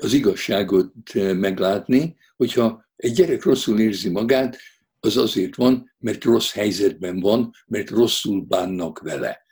az 0.00 0.12
igazságot 0.12 1.12
meglátni, 1.14 2.16
hogyha 2.36 2.86
egy 2.96 3.12
gyerek 3.12 3.42
rosszul 3.42 3.80
érzi 3.80 4.08
magát, 4.08 4.58
az 5.00 5.16
azért 5.16 5.56
van, 5.56 5.94
mert 5.98 6.24
rossz 6.24 6.52
helyzetben 6.52 7.20
van, 7.20 7.50
mert 7.66 7.90
rosszul 7.90 8.40
bánnak 8.40 8.98
vele. 8.98 9.46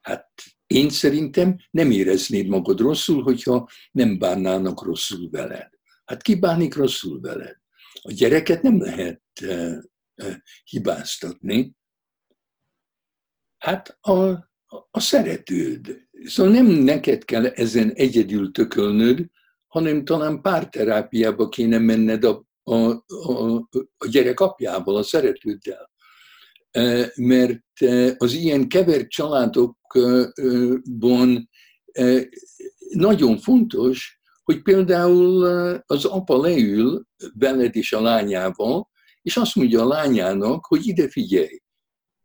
Hát 0.00 0.28
én 0.66 0.90
szerintem 0.90 1.56
nem 1.70 1.90
éreznéd 1.90 2.46
magad 2.46 2.80
rosszul, 2.80 3.22
hogyha 3.22 3.68
nem 3.92 4.18
bánnának 4.18 4.82
rosszul 4.82 5.30
veled. 5.30 5.68
Hát 6.04 6.22
ki 6.22 6.34
bánik 6.34 6.74
rosszul 6.74 7.20
veled? 7.20 7.56
A 8.02 8.12
gyereket 8.12 8.62
nem 8.62 8.80
lehet 8.80 9.22
hibáztatni. 10.64 11.74
Hát 13.58 13.98
a, 14.00 14.18
a 14.90 15.00
szeretőd. 15.00 16.08
Szóval 16.24 16.52
nem 16.52 16.66
neked 16.66 17.24
kell 17.24 17.46
ezen 17.46 17.92
egyedül 17.92 18.50
tökölnöd, 18.50 19.26
hanem 19.66 20.04
talán 20.04 20.40
párterápiába 20.40 21.48
kéne 21.48 21.78
menned 21.78 22.24
a, 22.24 22.44
a, 22.62 22.76
a, 23.06 23.54
a 23.96 24.06
gyerek 24.08 24.40
apjával, 24.40 24.96
a 24.96 25.02
szeretőddel. 25.02 25.90
Mert 27.14 27.80
az 28.16 28.32
ilyen 28.32 28.68
kevert 28.68 29.08
családokban 29.08 29.88
nagyon 32.90 33.38
fontos, 33.38 34.20
hogy 34.42 34.62
például 34.62 35.44
az 35.86 36.04
apa 36.04 36.40
leül 36.40 37.06
veled 37.34 37.76
és 37.76 37.92
a 37.92 38.00
lányával, 38.00 38.90
és 39.22 39.36
azt 39.36 39.54
mondja 39.54 39.80
a 39.80 39.86
lányának, 39.86 40.66
hogy 40.66 40.86
ide 40.86 41.08
figyelj, 41.08 41.60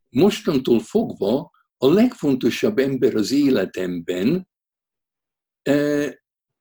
mostantól 0.10 0.80
fogva 0.80 1.52
a 1.78 1.94
legfontosabb 1.94 2.78
ember 2.78 3.16
az 3.16 3.32
életemben 3.32 4.50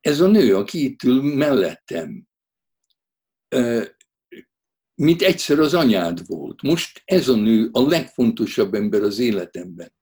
ez 0.01 0.21
a 0.21 0.27
nő, 0.27 0.57
aki 0.57 0.85
itt 0.85 1.03
ül 1.03 1.23
mellettem, 1.23 2.27
mint 4.95 5.23
egyszer 5.23 5.59
az 5.59 5.75
anyád 5.75 6.27
volt. 6.27 6.63
Most 6.63 7.03
ez 7.05 7.29
a 7.29 7.37
nő 7.37 7.69
a 7.73 7.89
legfontosabb 7.89 8.75
ember 8.75 9.03
az 9.03 9.19
életemben. 9.19 9.95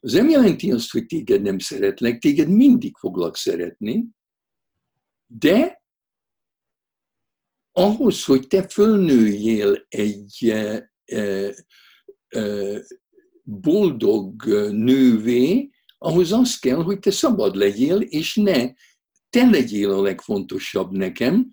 Az 0.00 0.12
nem 0.12 0.28
jelenti 0.28 0.72
azt, 0.72 0.90
hogy 0.90 1.06
téged 1.06 1.42
nem 1.42 1.58
szeretlek, 1.58 2.18
téged 2.18 2.48
mindig 2.48 2.96
foglak 2.96 3.36
szeretni, 3.36 4.04
de 5.26 5.84
ahhoz, 7.78 8.24
hogy 8.24 8.46
te 8.46 8.68
fölnőjél 8.68 9.86
egy 9.88 10.54
boldog 13.42 14.44
nővé, 14.70 15.70
ahhoz 15.98 16.32
az 16.32 16.58
kell, 16.58 16.82
hogy 16.82 16.98
te 16.98 17.10
szabad 17.10 17.54
legyél, 17.54 18.00
és 18.00 18.34
ne 18.34 18.72
te 19.30 19.50
legyél 19.50 19.90
a 19.90 20.02
legfontosabb 20.02 20.90
nekem, 20.90 21.50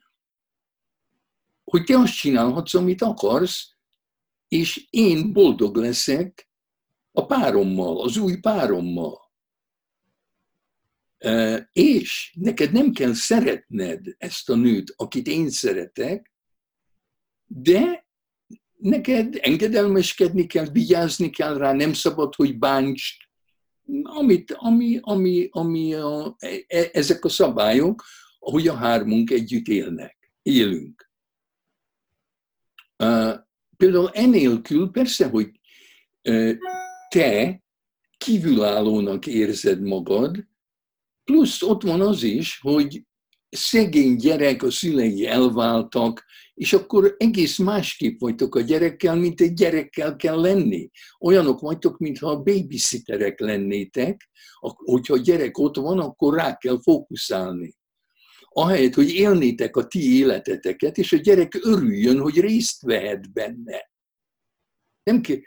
hogy 1.63 1.83
te 1.83 1.97
azt 1.97 2.17
csinálhatsz, 2.17 2.73
amit 2.73 3.01
akarsz, 3.01 3.75
és 4.47 4.87
én 4.89 5.33
boldog 5.33 5.75
leszek 5.75 6.49
a 7.11 7.25
párommal, 7.25 8.01
az 8.01 8.17
új 8.17 8.37
párommal. 8.37 9.22
És 11.73 12.33
neked 12.39 12.71
nem 12.71 12.91
kell 12.91 13.13
szeretned 13.13 14.15
ezt 14.17 14.49
a 14.49 14.55
nőt, 14.55 14.93
akit 14.97 15.27
én 15.27 15.49
szeretek, 15.49 16.31
de 17.45 18.07
neked 18.77 19.37
engedelmeskedni 19.41 20.45
kell, 20.45 20.65
vigyázni 20.71 21.29
kell 21.29 21.57
rá, 21.57 21.71
nem 21.71 21.93
szabad, 21.93 22.35
hogy 22.35 22.57
bánts, 22.57 23.17
amit, 24.03 24.51
ami, 24.51 24.99
ami, 25.01 25.47
ami 25.51 25.93
a, 25.93 26.35
e, 26.67 26.89
ezek 26.91 27.25
a 27.25 27.29
szabályok, 27.29 28.03
ahogy 28.39 28.67
a 28.67 28.75
hármunk 28.75 29.31
együtt 29.31 29.67
élnek, 29.67 30.31
élünk. 30.41 31.11
Uh, 32.97 33.33
például 33.77 34.09
enélkül 34.09 34.91
persze, 34.91 35.27
hogy 35.27 35.59
uh, 36.23 36.53
te 37.09 37.63
kívülállónak 38.17 39.27
érzed 39.27 39.81
magad, 39.81 40.47
plusz 41.23 41.61
ott 41.61 41.83
van 41.83 42.01
az 42.01 42.23
is, 42.23 42.59
hogy 42.61 43.03
szegény 43.49 44.15
gyerek, 44.15 44.63
a 44.63 44.71
szülei 44.71 45.27
elváltak, 45.27 46.25
és 46.53 46.73
akkor 46.73 47.15
egész 47.17 47.57
másképp 47.57 48.19
vagytok 48.19 48.55
a 48.55 48.61
gyerekkel, 48.61 49.15
mint 49.15 49.41
egy 49.41 49.53
gyerekkel 49.53 50.15
kell 50.15 50.41
lenni. 50.41 50.89
Olyanok 51.19 51.59
vagytok, 51.59 51.97
mintha 51.97 52.29
a 52.29 52.41
babysitterek 52.41 53.39
lennétek, 53.39 54.29
hogyha 54.59 55.13
a 55.13 55.17
gyerek 55.17 55.57
ott 55.57 55.75
van, 55.75 55.99
akkor 55.99 56.33
rá 56.33 56.57
kell 56.57 56.79
fókuszálni. 56.81 57.75
Ahelyett, 58.49 58.93
hogy 58.93 59.09
élnétek 59.13 59.75
a 59.75 59.87
ti 59.87 60.17
életeteket, 60.17 60.97
és 60.97 61.13
a 61.13 61.17
gyerek 61.17 61.59
örüljön, 61.61 62.19
hogy 62.19 62.39
részt 62.39 62.81
vehet 62.81 63.33
benne. 63.33 63.91
Nem 65.03 65.21
kell, 65.21 65.37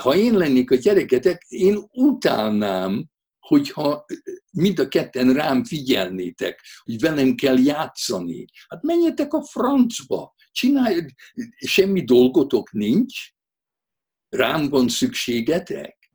ha 0.00 0.16
én 0.16 0.34
lennék 0.34 0.70
a 0.70 0.76
gyereketek, 0.76 1.44
én 1.48 1.78
utálnám, 1.92 3.06
hogyha 3.46 4.04
mind 4.52 4.78
a 4.78 4.88
ketten 4.88 5.32
rám 5.32 5.64
figyelnétek, 5.64 6.60
hogy 6.84 7.00
velem 7.00 7.34
kell 7.34 7.58
játszani. 7.58 8.44
Hát 8.68 8.82
menjetek 8.82 9.32
a 9.32 9.42
francba, 9.42 10.34
csinálj, 10.52 11.06
semmi 11.56 12.04
dolgotok 12.04 12.72
nincs, 12.72 13.30
rám 14.28 14.68
van 14.68 14.88
szükségetek. 14.88 16.10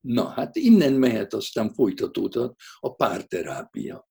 Na, 0.00 0.28
hát 0.28 0.56
innen 0.56 0.92
mehet 0.92 1.34
aztán 1.34 1.72
folytatódhat 1.72 2.54
a 2.78 2.94
párterápia. 2.94 4.08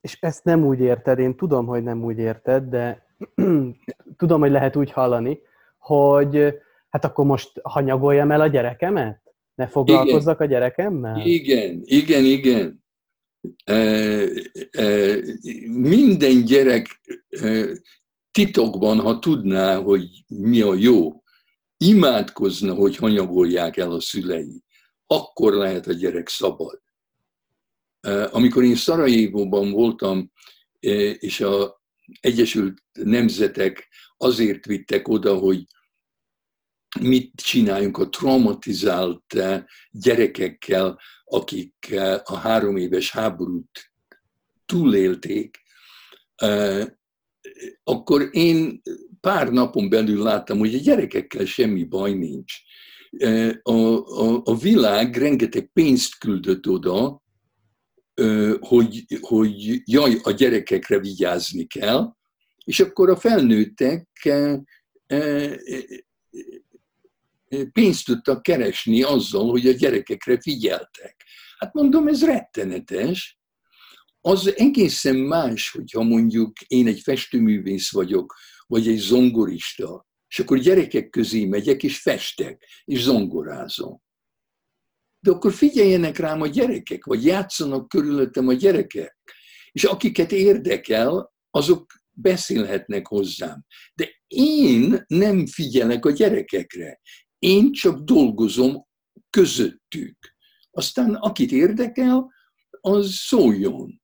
És 0.00 0.16
ezt 0.20 0.44
nem 0.44 0.64
úgy 0.64 0.80
érted, 0.80 1.18
én 1.18 1.36
tudom, 1.36 1.66
hogy 1.66 1.82
nem 1.82 2.04
úgy 2.04 2.18
érted, 2.18 2.64
de 2.64 3.06
tudom, 4.16 4.40
hogy 4.40 4.50
lehet 4.50 4.76
úgy 4.76 4.92
hallani, 4.92 5.40
hogy 5.78 6.54
hát 6.88 7.04
akkor 7.04 7.24
most 7.24 7.60
hanyagoljam 7.62 8.30
el 8.30 8.40
a 8.40 8.46
gyerekemet? 8.46 9.29
Ne 9.60 9.68
foglalkozzak 9.68 10.34
igen. 10.34 10.46
a 10.46 10.50
gyerekemmel? 10.50 11.26
Igen, 11.26 11.80
igen, 11.84 12.24
igen. 12.24 12.84
E, 13.64 13.74
e, 14.70 15.16
minden 15.66 16.44
gyerek 16.44 17.00
e, 17.28 17.66
titokban, 18.30 19.00
ha 19.00 19.18
tudná, 19.18 19.76
hogy 19.76 20.24
mi 20.28 20.60
a 20.60 20.74
jó, 20.74 21.22
imádkozna, 21.76 22.74
hogy 22.74 22.96
hanyagolják 22.96 23.76
el 23.76 23.90
a 23.92 24.00
szülei, 24.00 24.62
akkor 25.06 25.52
lehet 25.52 25.86
a 25.86 25.92
gyerek 25.92 26.28
szabad. 26.28 26.80
Amikor 28.30 28.64
én 28.64 28.76
Szarajévóban 28.76 29.70
voltam, 29.70 30.32
és 31.18 31.40
a 31.40 31.82
Egyesült 32.20 32.82
Nemzetek 32.92 33.88
azért 34.16 34.66
vittek 34.66 35.08
oda, 35.08 35.38
hogy 35.38 35.66
mit 36.98 37.32
csináljunk 37.34 37.98
a 37.98 38.08
traumatizált 38.08 39.34
eh, 39.34 39.64
gyerekekkel, 39.90 40.98
akik 41.24 41.90
eh, 41.90 42.20
a 42.24 42.36
három 42.36 42.76
éves 42.76 43.10
háborút 43.10 43.92
túlélték, 44.66 45.58
eh, 46.34 46.86
akkor 47.84 48.28
én 48.32 48.82
pár 49.20 49.52
napon 49.52 49.88
belül 49.88 50.22
láttam, 50.22 50.58
hogy 50.58 50.74
a 50.74 50.78
gyerekekkel 50.78 51.44
semmi 51.44 51.84
baj 51.84 52.12
nincs. 52.12 52.54
A, 53.62 53.72
a, 53.72 54.40
a 54.44 54.56
világ 54.56 55.16
rengeteg 55.16 55.70
pénzt 55.72 56.18
küldött 56.18 56.66
oda, 56.68 57.22
hogy, 58.60 59.04
hogy 59.20 59.82
jaj, 59.84 60.18
a 60.22 60.30
gyerekekre 60.30 60.98
vigyázni 60.98 61.66
kell, 61.66 62.14
és 62.64 62.80
akkor 62.80 63.10
a 63.10 63.16
felnőttek 63.16 64.08
pénzt 67.72 68.04
tudtak 68.04 68.42
keresni 68.42 69.02
azzal, 69.02 69.50
hogy 69.50 69.66
a 69.66 69.72
gyerekekre 69.72 70.40
figyeltek. 70.40 71.24
Hát 71.58 71.72
mondom, 71.72 72.08
ez 72.08 72.24
rettenetes. 72.24 73.38
Az 74.20 74.56
egészen 74.56 75.16
más, 75.16 75.70
hogyha 75.70 76.02
mondjuk 76.02 76.60
én 76.60 76.86
egy 76.86 77.00
festőművész 77.00 77.92
vagyok, 77.92 78.34
vagy 78.66 78.88
egy 78.88 78.98
zongorista, 78.98 80.06
és 80.28 80.38
akkor 80.38 80.58
gyerekek 80.58 81.10
közé 81.10 81.44
megyek, 81.44 81.82
és 81.82 82.00
festek, 82.00 82.66
és 82.84 83.00
zongorázom. 83.00 84.02
De 85.20 85.30
akkor 85.30 85.52
figyeljenek 85.52 86.16
rám 86.16 86.40
a 86.40 86.46
gyerekek, 86.46 87.04
vagy 87.04 87.24
játszanak 87.24 87.88
körülöttem 87.88 88.48
a 88.48 88.52
gyerekek. 88.52 89.16
És 89.72 89.84
akiket 89.84 90.32
érdekel, 90.32 91.32
azok 91.50 91.92
beszélhetnek 92.10 93.06
hozzám. 93.06 93.64
De 93.94 94.08
én 94.26 95.04
nem 95.06 95.46
figyelek 95.46 96.04
a 96.04 96.10
gyerekekre. 96.10 97.00
Én 97.40 97.72
csak 97.72 98.00
dolgozom 98.00 98.86
közöttük. 99.30 100.16
Aztán 100.70 101.14
akit 101.14 101.52
érdekel, 101.52 102.32
az 102.80 103.12
szóljon. 103.12 104.00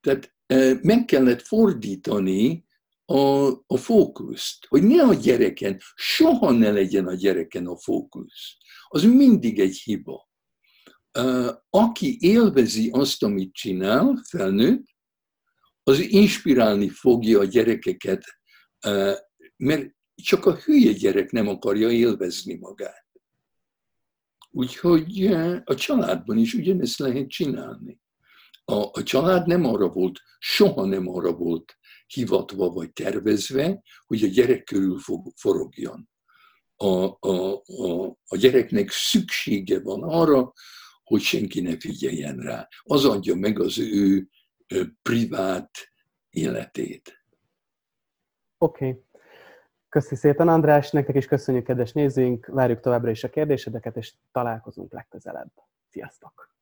Tehát 0.00 0.34
meg 0.82 1.04
kellett 1.04 1.42
fordítani 1.42 2.64
a, 3.04 3.48
a 3.66 3.76
fókuszt, 3.76 4.66
hogy 4.68 4.82
ne 4.82 5.02
a 5.02 5.14
gyereken, 5.14 5.80
soha 5.94 6.50
ne 6.50 6.70
legyen 6.70 7.06
a 7.06 7.14
gyereken 7.14 7.66
a 7.66 7.76
fókusz. 7.76 8.56
Az 8.88 9.02
mindig 9.02 9.60
egy 9.60 9.76
hiba. 9.76 10.28
Aki 11.70 12.16
élvezi 12.20 12.90
azt, 12.90 13.22
amit 13.22 13.52
csinál, 13.52 14.24
felnőtt, 14.28 14.86
az 15.82 16.00
inspirálni 16.00 16.88
fogja 16.88 17.38
a 17.40 17.44
gyerekeket, 17.44 18.24
mert 19.56 19.96
csak 20.22 20.46
a 20.46 20.54
hülye 20.54 20.92
gyerek 20.92 21.30
nem 21.30 21.48
akarja 21.48 21.90
élvezni 21.90 22.54
magát. 22.54 23.06
Úgyhogy 24.50 25.26
a 25.64 25.74
családban 25.74 26.38
is 26.38 26.54
ugyanezt 26.54 26.98
lehet 26.98 27.28
csinálni. 27.28 28.00
A, 28.64 28.74
a 28.74 29.02
család 29.02 29.46
nem 29.46 29.64
arra 29.64 29.88
volt, 29.88 30.20
soha 30.38 30.84
nem 30.84 31.08
arra 31.08 31.32
volt 31.32 31.78
hivatva 32.06 32.68
vagy 32.68 32.92
tervezve, 32.92 33.82
hogy 34.06 34.22
a 34.22 34.26
gyerek 34.26 34.64
körül 34.64 34.98
forogjon. 35.36 36.08
A, 36.76 36.86
a, 37.20 37.62
a, 37.66 38.06
a 38.26 38.36
gyereknek 38.36 38.90
szüksége 38.90 39.80
van 39.80 40.02
arra, 40.02 40.52
hogy 41.02 41.20
senki 41.20 41.60
ne 41.60 41.78
figyeljen 41.78 42.36
rá. 42.36 42.68
Az 42.82 43.04
adja 43.04 43.34
meg 43.34 43.60
az 43.60 43.78
ő 43.78 44.28
privát 45.02 45.70
életét. 46.30 47.24
Oké. 48.58 48.88
Okay. 48.88 49.02
Köszi 49.88 50.14
szépen, 50.14 50.48
András, 50.48 50.90
nektek 50.90 51.16
is 51.16 51.26
köszönjük, 51.26 51.64
kedves 51.64 51.92
nézőink, 51.92 52.46
várjuk 52.46 52.80
továbbra 52.80 53.10
is 53.10 53.24
a 53.24 53.30
kérdésedeket, 53.30 53.96
és 53.96 54.14
találkozunk 54.32 54.92
legközelebb. 54.92 55.52
Sziasztok! 55.88 56.57